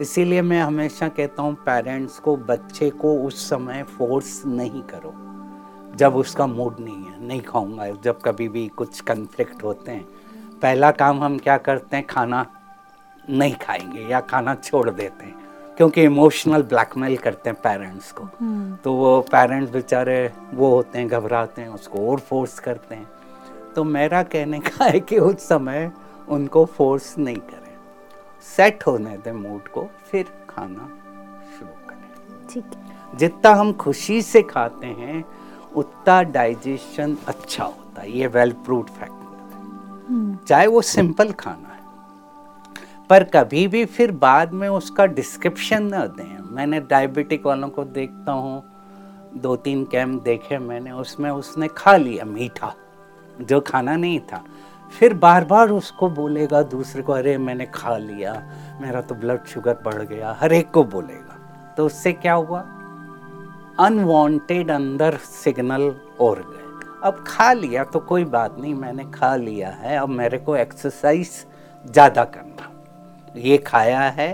इसीलिए 0.00 0.42
मैं 0.42 0.60
हमेशा 0.60 1.08
कहता 1.08 1.42
हूँ 1.42 1.54
पेरेंट्स 1.66 2.18
को 2.18 2.36
बच्चे 2.36 2.90
को 2.90 3.16
उस 3.22 3.48
समय 3.50 3.82
फोर्स 3.88 4.42
नहीं 4.46 4.82
करो 4.82 5.14
जब 5.96 6.16
उसका 6.16 6.46
मूड 6.46 6.80
नहीं 6.80 7.04
है। 7.04 7.26
नहीं 7.26 7.40
खाऊँगा 7.40 7.88
जब 8.04 8.20
कभी 8.20 8.48
भी 8.48 8.66
कुछ 8.68 9.00
कन्फ्लिक्ट 9.00 9.62
होते 9.64 9.92
हैं। 9.92 10.04
पहला 10.62 10.90
काम 10.92 11.22
हम 11.24 11.38
क्या 11.38 11.56
करते 11.58 11.96
हैं 11.96 12.06
खाना 12.06 12.46
नहीं 13.24 13.54
खाएँगे 13.56 14.08
या 14.10 14.20
खाना 14.20 14.54
छोड़ 14.54 14.88
देते 14.90 15.24
हैं। 15.24 15.47
क्योंकि 15.78 16.02
इमोशनल 16.02 16.62
ब्लैकमेल 16.62 17.16
करते 17.16 17.50
हैं 17.50 17.58
पेरेंट्स 17.62 18.10
को। 18.12 18.24
हम्म, 18.40 18.74
तो 18.76 18.92
वो 18.92 19.20
पेरेंट्स 19.20 19.72
बेचारे 19.72 20.32
वो 20.54 20.70
होते 20.70 20.98
हैं 20.98 21.08
घबराते 21.08 21.62
हैं 21.62 21.68
उसको 21.68 22.10
और 22.10 22.20
फोर्स 22.20 22.58
करते 22.58 22.94
हैं। 22.94 23.06
तो 23.74 23.84
मेरा 23.84 24.22
कहने 24.22 24.58
का 24.58 24.84
है 24.84 25.00
कि 25.00 25.18
उस 25.18 25.48
समय 25.48 25.90
उनको 26.28 26.64
फोर्स 26.64 27.18
नहीं 27.18 27.36
करें। 27.36 27.76
सेट 28.56 28.86
होने 28.86 29.16
दें 29.16 29.32
मूड 29.32 29.68
को 29.68 29.86
फिर 30.10 30.24
खाना 30.50 30.88
शुरू 31.58 31.88
करें। 31.88 32.46
ठीक 32.52 32.64
जितना 33.16 33.50
हम 33.50 33.72
खुशी 33.72 34.20
से 34.22 34.42
खाते 34.42 34.86
हैं 34.86 35.24
उतना 35.76 36.22
डाइजेशन 36.22 37.16
अच्छा 37.26 37.64
होता 37.64 38.02
है। 38.02 38.10
ये 38.12 38.26
वेल 38.26 38.52
प्रूव 38.52 38.82
फैक्ट 38.82 40.46
चाहे 40.46 40.66
वो 40.66 40.82
सिंपल 40.82 41.32
खाना 41.32 41.67
पर 43.10 43.24
कभी 43.24 43.68
भी 43.68 43.84
फिर 43.84 44.12
बाद 44.12 44.52
में 44.52 44.68
उसका 44.68 45.06
डिस्क्रिप्शन 45.06 45.82
न 45.82 45.90
दें। 45.90 46.54
मैंने 46.54 46.80
डायबिटिक 46.80 47.46
वालों 47.46 47.68
को 47.68 47.84
देखता 47.84 48.32
हूँ 48.32 48.64
दो 49.36 49.56
तीन 49.56 49.84
कैंप 49.84 50.22
देखे 50.22 50.58
मैंने, 50.58 50.90
उसमें 50.90 51.30
उसने 51.30 51.68
खा 51.68 51.96
लिया 51.96 52.24
मीठा, 52.24 52.74
जो 53.40 53.60
खाना 53.60 53.96
नहीं 53.96 54.20
था। 54.20 54.44
फिर 54.98 55.14
बार 55.14 55.44
बार 55.44 55.68
उसको 55.68 56.10
बोलेगा 56.10 56.62
दूसरे 56.62 57.02
को, 57.02 57.12
अरे, 57.12 57.38
मैंने 57.38 57.66
खा 57.66 57.96
लिया, 57.96 58.50
मेरा 58.80 59.00
तो 59.00 59.14
ब्लड 59.14 59.44
शुगर 59.44 59.78
बढ़ 59.84 60.02
गया। 60.02 60.36
हर 60.40 60.52
एक 60.52 60.70
को 60.70 60.84
बोलेगा। 60.84 61.38
तो 61.76 61.86
उससे 61.86 62.12
क्या 62.12 62.34
हुआ? 62.34 62.60
अनवांटेड 63.80 64.70
अंदर 64.70 65.16
सिग्नल 65.16 65.94
और 66.20 66.38
गए। 66.38 66.88
अब 67.04 67.24
खा 67.28 67.52
लिया 67.52 67.84
तो 67.84 67.98
कोई 67.98 68.24
बात 68.24 68.58
नहीं, 68.58 68.74
मैंने 68.74 69.04
खा 69.04 69.36
लिया 69.36 69.68
है, 69.68 69.96
अब 69.96 70.08
मेरे 70.08 70.38
को 70.38 70.56
एक्सरसाइज 70.56 71.46
ज़्यादा 71.86 72.24
करना। 72.24 72.77
ये 73.36 73.58
खाया 73.58 74.00
है 74.10 74.30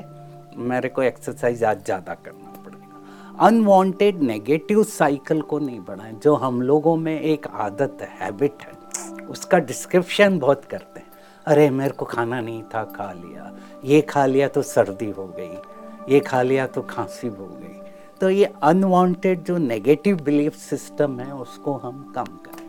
मेरे 0.58 0.88
को 0.88 1.02
एक्सरसाइज 1.02 1.64
आज 1.64 1.84
ज़्यादा 1.84 2.14
करना 2.16 2.52
पड़ेगा। 2.64 3.46
अनवांटेड 3.46 4.20
नेगेटिव 4.22 4.82
साइकिल 4.84 5.40
को 5.42 5.58
नहीं 5.58 5.80
बढ़ाएँ 5.80 6.12
जो 6.14 6.34
हम 6.36 6.60
लोगों 6.62 6.96
में 6.96 7.20
एक 7.20 7.46
आदत 7.46 7.98
है 8.00 8.08
हैबिट 8.20 8.62
है 8.62 9.26
उसका 9.26 9.58
डिस्क्रिप्शन 9.60 10.38
बहुत 10.38 10.64
करते 10.64 11.00
हैं। 11.00 11.06
अरे 11.46 11.68
मेरे 11.70 11.90
को 11.90 12.04
खाना 12.04 12.40
नहीं 12.40 12.62
था 12.64 12.84
खा 12.86 13.10
लिया। 13.12 13.52
ये 13.84 14.00
खा 14.02 14.26
लिया 14.26 14.48
तो 14.48 14.62
सर्दी 14.62 15.10
हो 15.10 15.26
गई। 15.38 16.12
ये 16.14 16.20
खा 16.20 16.42
लिया 16.42 16.66
तो 16.66 16.82
खांसी 16.82 17.28
हो 17.28 17.46
गई। 17.46 17.80
तो 18.20 18.30
ये 18.30 18.52
अनवांटेड 18.62 19.42
जो 19.44 19.56
नेगेटिव 19.58 20.20
बिलीफ 20.24 20.54
सिस्टम 20.58 21.18
है 21.20 21.32
उसको 21.34 21.72
हम 21.76 22.12
कम 22.16 22.24
करें। 22.44 22.68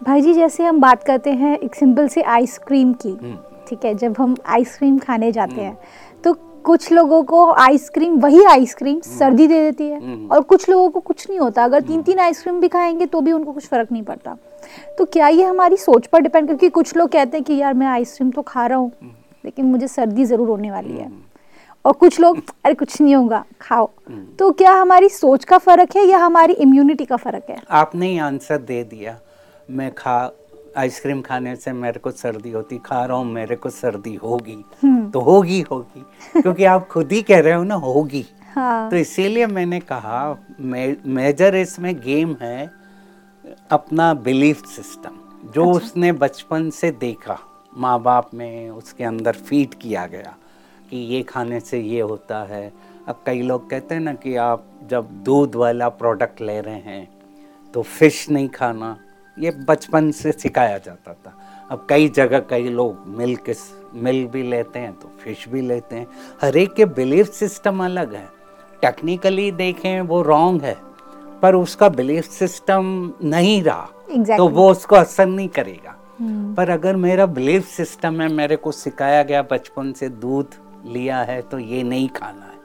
भाई 0.00 0.20
जी 0.20 0.34
जैसे 0.34 0.64
हम 0.64 0.80
बात 0.80 1.02
करते 1.04 1.30
हैं 1.32 1.56
एक 1.58 1.74
सिंपल 1.74 2.08
सी 2.08 2.20
आइसक्रीम 2.20 2.92
की 2.94 3.10
हम्म। 3.10 3.36
ठीक 3.74 3.84
है 3.84 3.94
जब 3.98 4.14
हम 4.18 4.36
आइसक्रीम 4.46 4.98
खाने 4.98 5.30
जाते 5.32 5.60
हैं 5.60 5.76
तो 6.24 6.32
कुछ 6.64 6.90
लोगों 6.92 7.22
को 7.22 7.50
आइसक्रीम 7.52 8.18
वही 8.20 8.44
आइसक्रीम 8.44 9.00
सर्दी 9.00 9.46
दे 9.46 9.60
देती 9.62 9.88
है 9.88 9.98
हम्म। 10.00 10.28
और 10.32 10.42
कुछ 10.42 10.68
लोगों 10.68 10.88
को 10.90 11.00
कुछ 11.00 11.28
नहीं 11.28 11.38
होता। 11.38 11.64
अगर 11.64 11.80
तीन 11.82 12.02
तीन 12.02 12.18
आइसक्रीम 12.18 12.60
भी 12.60 12.68
खाएँगे 12.68 13.06
तो 13.06 13.20
भी 13.20 13.32
उनको 13.32 13.52
कुछ 13.52 13.66
फ़र्क 13.66 13.92
नहीं 13.92 14.02
पड़ता। 14.02 14.36
तो 14.98 15.04
क्या 15.06 15.28
ये 15.28 15.44
हमारी 15.44 15.76
सोच 15.76 16.06
पर 16.06 16.20
डिपेंड 16.20 16.46
क्योंकि 16.46 16.68
कुछ 16.68 16.96
लोग 16.96 17.10
कहते 17.10 17.36
हैं 17.36 17.44
कि 17.44 17.56
यार 17.56 17.74
मैं 17.74 17.86
आइसक्रीम 17.86 18.30
तो 18.30 18.42
खा 18.42 18.66
रहा 18.66 18.78
हूँ 18.78 18.92
लेकिन 19.44 19.66
मुझे 19.66 19.88
सर्दी 19.88 20.24
ज़रूर 20.24 20.48
होने 20.48 20.70
वाली 20.70 20.96
है। 20.96 21.10
और 21.84 21.92
कुछ 21.94 22.20
लोग 22.20 22.38
अरे 22.64 22.74
कुछ 22.74 23.00
नहीं 23.00 23.14
होगा 23.14 23.44
खाओ। 23.60 23.90
तो 24.38 24.50
क्या 24.52 24.72
हमारी 24.72 25.08
सोच 25.08 25.44
का 25.44 25.58
फ़र्क 25.58 25.96
है 25.96 26.06
या 26.06 26.18
हमारी 26.18 26.52
इम्यूनिटी 26.54 27.04
का 27.04 27.16
फ़र्क 27.16 27.50
है? 27.50 27.58
आपने 27.70 28.08
ही 28.08 28.18
आंसर 28.20 28.58
दे 28.62 28.82
दिया। 28.84 29.18
मैं 29.68 29.90
खा 29.94 30.16
आइसक्रीम 30.76 31.20
खाने 31.22 31.54
से 31.56 31.72
मेरे 31.72 32.00
को 32.00 32.10
सर्दी 32.12 32.50
होती 32.50 32.78
खा 32.78 33.04
रहा 33.04 33.16
हूँ 33.16 33.26
मेरे 33.26 33.56
को 33.56 33.70
सर्दी 33.70 34.14
होगी 34.14 34.56
हम्म। 34.82 35.10
तो 35.10 35.20
होगी 35.20 35.60
होगी 35.70 36.04
क्योंकि 36.32 36.64
आप 36.66 36.86
खुद 36.88 37.12
ही 37.12 37.22
कह 37.22 37.40
रहे 37.40 37.52
हो 37.52 37.64
ना 37.64 37.74
होगी 37.82 38.24
हाँ 38.54 38.90
तो 38.90 38.96
इसीलिए 38.96 39.46
मैंने 39.46 39.80
कहा 39.82 40.36
मे, 40.60 40.96
मेजर 41.06 41.56
इसमें 41.56 41.94
गेम 41.96 42.36
है 42.42 42.70
अपना 43.70 44.12
बिलीफ 44.22 44.64
सिस्टम 44.66 45.20
जो 45.44 45.64
अच्छा। 45.64 45.76
उसने 45.76 46.12
बचपन 46.14 46.68
से 46.70 46.90
देखा 47.00 47.38
माँ 47.76 48.00
बाप 48.02 48.30
में 48.34 48.70
उसके 48.70 49.04
अंदर 49.04 49.36
फ़ीड 49.38 49.74
किया 49.74 50.06
गया 50.06 50.34
कि 50.90 50.96
ये 51.06 51.22
खाने 51.22 51.60
से 51.60 51.80
ये 51.80 52.00
होता 52.02 52.42
है 52.44 52.72
अब 53.08 53.22
कई 53.26 53.42
लोग 53.42 53.68
कहते 53.70 53.94
हैं 53.94 54.02
ना 54.02 54.12
कि 54.14 54.36
आप 54.42 54.66
जब 54.90 55.08
दूध 55.24 55.54
वाला 55.54 55.88
प्रोडक्ट 55.94 56.40
ले 56.40 56.60
रहे 56.60 56.80
हैं 56.82 57.08
तो 57.74 57.82
फ़िश 57.82 58.28
नहीं 58.30 58.48
खाना 58.48 58.96
ये 59.36 59.50
बचपन 59.68 60.10
से 60.10 60.32
सिखाया 60.32 60.78
जाता 60.78 61.12
था। 61.14 61.32
अब 61.70 61.86
कई 61.90 62.08
जगह 62.08 62.40
कई 62.40 62.68
लोग 62.68 63.04
मिल्क 63.18 63.54
मिल्क 63.94 64.30
भी 64.30 64.42
लेते 64.42 64.78
हैं 64.78 64.92
तो 64.92 65.10
फ़िश 65.20 65.48
भी 65.48 65.60
लेते 65.60 65.96
हैं। 65.96 66.06
हर 66.42 66.56
एक 66.56 66.72
के 66.74 66.84
बिलीफ 66.84 67.32
सिस्टम 67.32 67.84
अलग 67.84 68.14
है। 68.14 68.28
टेक्निकली 68.82 69.50
देखें 69.52 70.00
वो 70.00 70.22
रॉन्ग 70.22 70.62
है 70.62 70.76
पर 71.42 71.54
उसका 71.54 71.88
बिलीफ 71.88 72.24
सिस्टम 72.24 73.12
नहीं 73.22 73.62
रहा 73.62 73.88
Exactly. 74.04 74.36
तो 74.36 74.48
वो 74.48 74.70
उसको 74.70 74.96
असर 74.96 75.26
नहीं 75.26 75.48
करेगा। 75.48 75.94
हम्म, 76.20 76.54
पर 76.54 76.70
अगर 76.70 76.96
मेरा 76.96 77.26
बिलीफ 77.26 77.68
सिस्टम 77.68 78.20
है 78.20 78.28
मेरे 78.28 78.56
को 78.56 78.72
सिखाया 78.72 79.22
गया 79.22 79.42
बचपन 79.42 79.92
से 79.92 80.08
दूध 80.08 80.54
लिया 80.86 81.22
है 81.22 81.40
तो 81.42 81.58
ये 81.58 81.82
नहीं 81.82 82.08
खाना 82.08 82.44
है। 82.44 82.58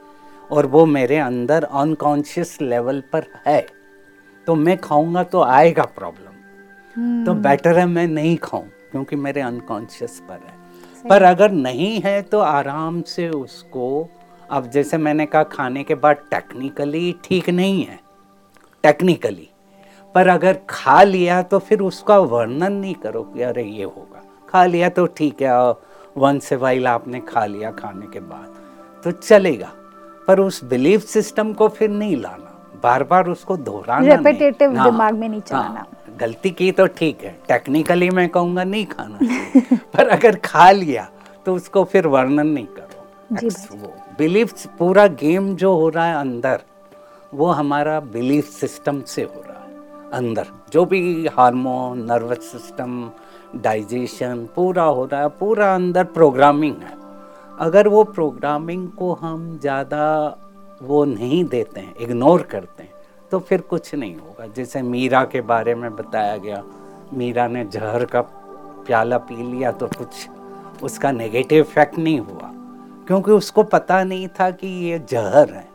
और 0.52 0.66
वो 0.66 0.86
मेरे 0.86 1.18
अंदर 1.18 1.64
अनकॉन्शियस 1.64 2.58
लेवल 2.62 3.04
पर 3.14 3.26
है 3.48 3.66
तो 4.48 4.56
मैं 4.56 4.78
खाऊँगा 4.78 5.24
तो 5.24 5.42
आएगा 5.42 5.84
प्रॉब्लम 5.98 6.29
हम्म, 6.96 7.26
तो 7.26 7.34
बेटर 7.34 7.78
है 7.80 7.86
मैं 7.86 8.08
नहीं 8.08 8.38
खाऊं 8.38 8.64
क्योंकि 8.92 9.16
मेरे 9.16 9.42
अनकॉन्शियस 9.42 10.20
पर 10.30 10.40
है। 10.48 10.58
पर 11.10 11.24
अगर 11.24 11.52
नहीं 11.52 12.00
है 12.02 12.22
तो 12.22 12.40
आराम 12.40 13.02
से 13.02 13.30
उसको 13.30 14.08
अब 14.52 14.70
जैसे 14.70 14.98
मैंने 14.98 15.26
कहा 15.26 15.44
खाने 15.44 15.84
के 15.84 15.96
बाद 15.96 16.18
टेक्निकली 16.32 17.16
ठीक 17.24 17.50
नहीं 17.50 17.84
है। 17.86 18.00
टेक्निकली 18.84 19.50
पर 20.16 20.28
अगर 20.28 20.60
खा 20.70 21.02
लिया 21.04 21.42
तो 21.42 21.60
फिर 21.60 21.80
उसका 21.82 22.18
वर्णन 22.18 22.74
नहीं 22.74 22.94
करो 22.96 23.22
कि 23.24 23.42
अरे 23.42 23.64
ये 23.64 23.84
होगा। 23.84 24.24
खा 24.50 24.66
लिया 24.66 24.90
तो 24.90 25.06
ठीक 25.08 25.42
है 25.42 25.74
वन 26.18 26.40
से 26.40 26.56
वाइल 26.56 26.88
आपने 26.88 27.20
खा 27.20 27.46
लिया 27.46 27.72
खाने 27.72 28.08
के 28.14 28.20
बाद 28.20 29.02
तो 29.04 29.12
चलेगा। 29.12 29.72
पर 30.28 30.40
उस 30.40 30.64
बिलीफ 30.64 31.06
सिस्टम 31.06 31.54
को 31.54 31.68
फिर 31.68 31.90
नहीं 31.90 32.16
लाना। 32.16 32.46
बार 32.84 33.04
बार 33.04 33.28
उसको 33.28 33.58
दोहराना। 33.58 34.14
हाँ, 34.14 34.92
दिमाग 34.92 35.14
में 35.14 35.28
नहीं 35.30 35.40
हाँ, 35.42 35.48
चलाना। 35.48 35.86
गलती 36.20 36.50
की 36.52 36.72
तो 36.72 36.86
ठीक 36.90 37.24
है। 37.24 37.32
टेक्निकली 37.48 38.10
मैं 38.10 38.28
कहूँगा 38.30 38.64
नहीं 38.64 38.86
खाना 38.86 39.20
पर 39.94 40.08
अगर 40.10 40.36
खा 40.46 40.70
लिया 40.72 41.10
तो 41.46 41.56
उसको 41.56 41.84
फिर 41.84 42.08
वर्णन 42.08 42.48
नहीं 42.48 42.66
करो। 42.68 43.78
वो। 43.78 43.94
बिलीफ 44.18 44.66
पूरा 44.80 45.06
गेम 45.18 45.56
जो 45.56 45.74
हो 45.76 45.90
रहा 45.90 46.06
है 46.06 46.16
अंदर 46.16 46.62
वो 47.34 47.52
हमारा 47.52 48.00
बिलीफ 48.10 48.50
सिस्टम 48.50 49.02
से 49.08 49.24
हो 49.24 49.42
रहा 49.42 49.54
है। 49.56 50.12
अंदर 50.14 50.48
जो 50.74 50.86
भी 50.86 51.28
हार्मोन 51.28 52.04
नर्वस 52.04 52.52
सिस्टम 52.52 53.10
डाइजेशन 53.56 54.48
पूरा 54.56 54.84
हो 54.84 55.06
रहा 55.06 55.22
है 55.22 55.30
पूरा 55.40 55.74
अंदर 55.76 56.04
प्रोग्रामिंग 56.12 56.76
है। 56.76 56.98
अगर 57.60 57.88
वो 57.88 58.04
प्रोग्रामिंग 58.04 58.88
को 58.90 59.14
हम 59.14 59.58
ज़्यादा 59.60 60.06
वो 60.82 61.04
नहीं 61.06 61.44
देते 61.46 61.80
हैं 61.80 61.96
इग्नोर 61.98 62.42
करते 62.42 62.84
हैं 62.84 62.92
तो 63.32 63.40
फिर 63.40 63.62
कुछ 63.62 63.94
नहीं 63.96 64.16
होगा। 64.16 64.48
जैसे 64.48 64.82
मीरा 64.82 65.24
के 65.26 65.42
बारे 65.44 65.76
में 65.76 65.96
बताया 65.96 66.38
गया 66.38 66.64
मीरा 67.14 67.48
ने 67.48 67.64
जहर 67.66 68.06
का 68.06 68.22
प्याला 68.88 69.18
पी 69.20 69.36
लिया 69.44 69.72
तो 69.72 69.88
कुछ 69.98 70.28
उसका 70.84 71.12
नेगेटिव 71.12 71.64
इफ़ेक्ट 71.64 71.98
नहीं 71.98 72.20
हुआ। 72.20 72.52
क्योंकि 73.08 73.32
उसको 73.32 73.64
पता 73.66 74.04
नहीं 74.04 74.28
था 74.40 74.50
कि 74.52 74.68
ये 74.86 75.00
जहर 75.10 75.54
है। 75.54 75.68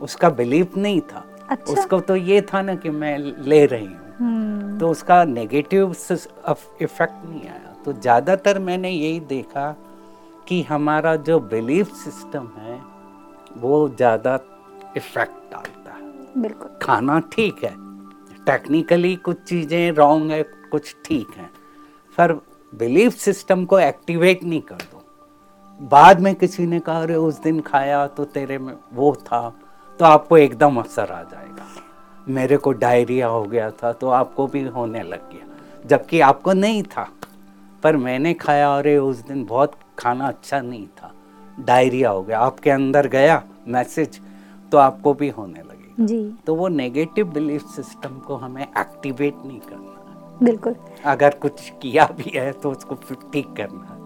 उसका 0.00 0.30
बिलीफ 0.30 0.76
नहीं 0.76 1.00
था। 1.02 1.24
अच्छा। 1.50 1.72
उसको 1.72 2.00
तो 2.00 2.16
ये 2.16 2.40
था 2.42 2.62
ना 2.62 2.74
कि 2.74 2.90
मैं 2.90 3.18
ले 3.18 3.64
रही 3.66 3.86
हूँ। 3.86 4.14
हम्म, 4.18 4.78
तो 4.78 4.88
उसका 4.88 5.22
नेगेटिव 5.24 5.90
इफ़ेक्ट 5.90 7.24
नहीं 7.24 7.42
आया। 7.42 7.74
तो 7.84 7.92
ज़्यादातर 7.92 8.58
मैंने 8.58 8.90
यही 8.90 9.20
देखा 9.28 9.70
कि 10.48 10.62
हमारा 10.62 11.14
जो 11.18 11.38
बिलीफ 11.40 11.92
सिस्टम 11.94 12.48
है 12.58 12.80
वो 13.58 13.88
ज़्यादा 13.88 14.38
इफ़ेक्ट 14.96 15.52
डालता 15.52 15.81
बिल्कुल। 16.38 16.78
खाना 16.82 17.20
ठीक 17.20 17.64
है। 17.64 17.74
टेक्निकली 18.44 19.16
कुछ 19.16 19.42
चीज़ें 19.42 19.92
रॉन्ग 19.92 20.30
है, 20.30 20.42
कुछ 20.42 20.96
ठीक 21.04 21.28
है। 21.36 21.44
पर 22.18 22.32
बिलीफ 22.74 23.12
सिस्टम 23.12 23.64
को 23.64 23.78
एक्टिवेट 23.78 24.44
नहीं 24.44 24.60
कर 24.60 24.74
दो। 24.74 25.04
बाद 25.82 26.20
में 26.20 26.34
किसी 26.34 26.66
ने 26.66 26.80
कहा, 26.80 27.02
अरे, 27.02 27.14
उस 27.14 27.42
दिन 27.42 27.60
खाया 27.60 28.06
तो 28.06 28.24
तेरे 28.24 28.58
में 28.58 28.74
वो 28.92 29.14
था। 29.14 29.56
तो 29.98 30.04
आपको 30.04 30.36
एकदम 30.36 30.76
असर 30.76 31.12
आ 31.12 31.22
जाएगा। 31.22 31.66
मेरे 32.28 32.56
को 32.56 32.72
डायरिया 32.72 33.26
हो 33.26 33.42
गया 33.42 33.70
था 33.70 33.92
तो 33.92 34.08
आपको 34.08 34.46
भी 34.46 34.62
होने 34.62 35.02
लग 35.02 35.32
गया। 35.32 35.46
जबकि 35.86 36.20
आपको 36.20 36.52
नहीं 36.52 36.82
था। 36.82 37.08
पर 37.82 37.96
मैंने 37.96 38.34
खाया, 38.34 38.76
अरे, 38.76 38.98
उस 38.98 39.16
दिन 39.16 39.44
बहुत 39.44 39.72
खाना 39.98 40.28
अच्छा 40.28 40.60
नहीं 40.60 40.86
था। 40.86 41.14
डायरिया 41.60 42.10
हो 42.10 42.22
गया। 42.22 42.40
आपके 42.40 42.70
अंदर 42.70 43.06
गया 43.06 43.42
मैसेज 43.68 44.20
तो 44.72 44.78
आपको 44.78 45.14
भी 45.14 45.28
होने 45.28 45.62
लगेगा 45.92 46.06
जी। 46.06 46.34
तो 46.46 46.54
वो 46.54 46.68
नेगेटिव 46.68 47.26
बिलीफ 47.26 47.62
सिस्टम 47.66 48.18
को 48.18 48.36
हमें 48.36 48.62
एक्टिवेट 48.62 49.34
नहीं 49.46 49.60
करना। 49.60 50.38
बिल्कुल। 50.42 50.74
अगर 51.04 51.30
कुछ 51.30 51.68
किया 51.82 52.06
भी 52.06 52.30
है 52.36 52.52
तो 52.52 52.70
उसको 52.70 52.94
ठीक 53.32 53.54
करना। 53.56 53.98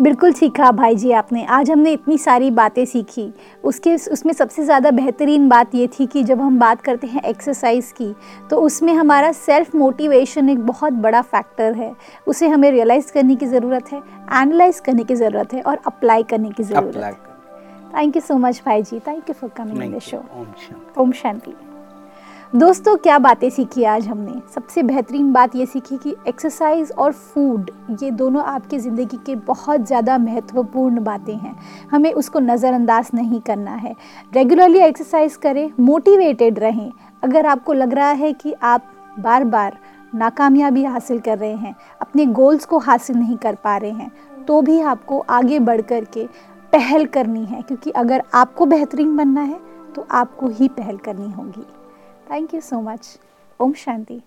बिल्कुल 0.00 0.32
कहा 0.32 0.70
भाई 0.72 0.96
जी 0.96 1.10
आपने। 1.12 1.44
आज 1.44 1.70
हमने 1.70 1.92
इतनी 1.92 2.16
सारी 2.18 2.50
बातें 2.50 2.84
सीखी। 2.84 3.32
उसके 3.64 3.94
उसमें 3.94 4.32
सबसे 4.32 4.64
ज़्यादा 4.64 4.90
बेहतरीन 4.90 5.48
बात 5.48 5.74
ये 5.74 5.86
थी 5.88 6.06
कि 6.06 6.22
जब 6.22 6.40
हम 6.40 6.58
बात 6.58 6.80
करते 6.80 7.06
हैं 7.06 7.22
एक्सरसाइज 7.22 7.92
की 7.92 8.14
तो 8.50 8.56
उसमें 8.56 8.92
हमारा 8.94 9.30
सेल्फ 9.32 9.74
मोटिवेशन 9.74 10.48
एक 10.50 10.66
बहुत 10.66 10.92
बड़ा 10.92 11.22
फैक्टर 11.22 11.72
है। 11.72 11.94
उसे 12.26 12.48
हमें 12.48 12.70
रियलाइज़ 12.70 13.12
करने 13.12 13.36
की 13.36 13.46
ज़रूरत 13.46 13.92
है 13.92 13.98
एनालाइज 13.98 14.80
करने 14.80 15.04
की 15.04 15.14
ज़रूरत 15.14 15.54
है 15.54 15.62
और 15.62 15.78
अप्लाई 15.86 16.22
करने 16.22 16.50
की 16.50 16.62
ज़रूरत 16.62 16.96
है। 16.96 17.33
थैंक 17.94 18.16
यू 18.16 18.22
सो 18.22 18.36
मच 18.38 18.62
भाई 18.66 18.82
ji 18.82 18.98
thank 19.00 19.28
you 19.28 19.34
for 19.34 19.50
coming 19.56 19.82
in 19.82 19.92
the 19.92 19.98
show 20.00 20.24
ओम 20.98 21.12
शांति 21.12 21.54
दोस्तों 22.52 22.96
क्या 22.96 23.18
बातें 23.18 23.48
सीखी 23.50 23.84
आज 23.84 24.06
हमने? 24.08 24.32
सबसे 24.54 24.82
बेहतरीन 24.82 25.32
बात 25.32 25.54
ये 25.56 25.64
सीखी 25.66 25.96
कि 25.96 26.14
एक्सरसाइज 26.28 26.90
और 26.92 27.12
फ़ूड 27.12 27.70
ये 28.02 28.10
दोनों 28.10 28.42
आपकी 28.44 28.78
ज़िंदगी 28.78 29.16
के 29.26 29.34
बहुत 29.46 29.86
ज़्यादा 29.86 30.18
महत्वपूर्ण 30.18 31.02
बातें 31.04 31.34
हैं। 31.34 31.54
हमें 31.92 32.12
उसको 32.12 32.40
नज़रअंदाज 32.40 33.10
नहीं 33.14 33.40
करना 33.40 33.74
है। 33.74 33.94
रेगुलरली 34.34 34.78
एक्सरसाइज 34.78 35.36
करें 35.36 35.70
मोटिवेटेड 35.80 36.58
रहें। 36.58 36.90
अगर 37.22 37.46
आपको 37.46 37.72
लग 37.72 37.94
रहा 37.94 38.10
है 38.12 38.32
कि 38.32 38.54
आप 38.62 38.92
बार 39.18 39.44
बार 39.46 39.78
नाकामयाबी 40.12 40.84
हासिल 40.84 41.18
कर 41.20 41.38
रहे 41.38 41.54
हैं 41.54 41.74
अपने 42.00 42.26
गोल्स 42.32 42.64
को 42.64 42.78
हासिल 42.80 43.16
नहीं 43.16 43.36
कर 43.36 43.54
पा 43.54 43.76
रहे 43.76 43.90
हैं 43.92 44.10
तो 44.46 44.60
भी 44.62 44.80
आपको 44.82 45.18
आगे 45.30 45.58
बढ़ 45.60 45.80
कर 45.82 46.04
के 46.14 46.28
पहल 46.74 47.06
करनी 47.06 47.44
है, 47.44 47.62
क्योंकि 47.62 47.90
अगर 47.90 48.22
आपको 48.34 48.66
बेहतरीन 48.66 49.16
बनना 49.16 49.40
है 49.42 49.60
तो 49.94 50.06
आपको 50.10 50.48
ही 50.50 50.68
पहल 50.70 50.96
करनी 50.98 51.30
होगी। 51.32 51.66
थैंक 52.30 52.54
यू 52.54 52.60
सो 52.60 52.80
मच 52.82 53.18
ओम 53.60 53.72
शांति। 53.74 54.20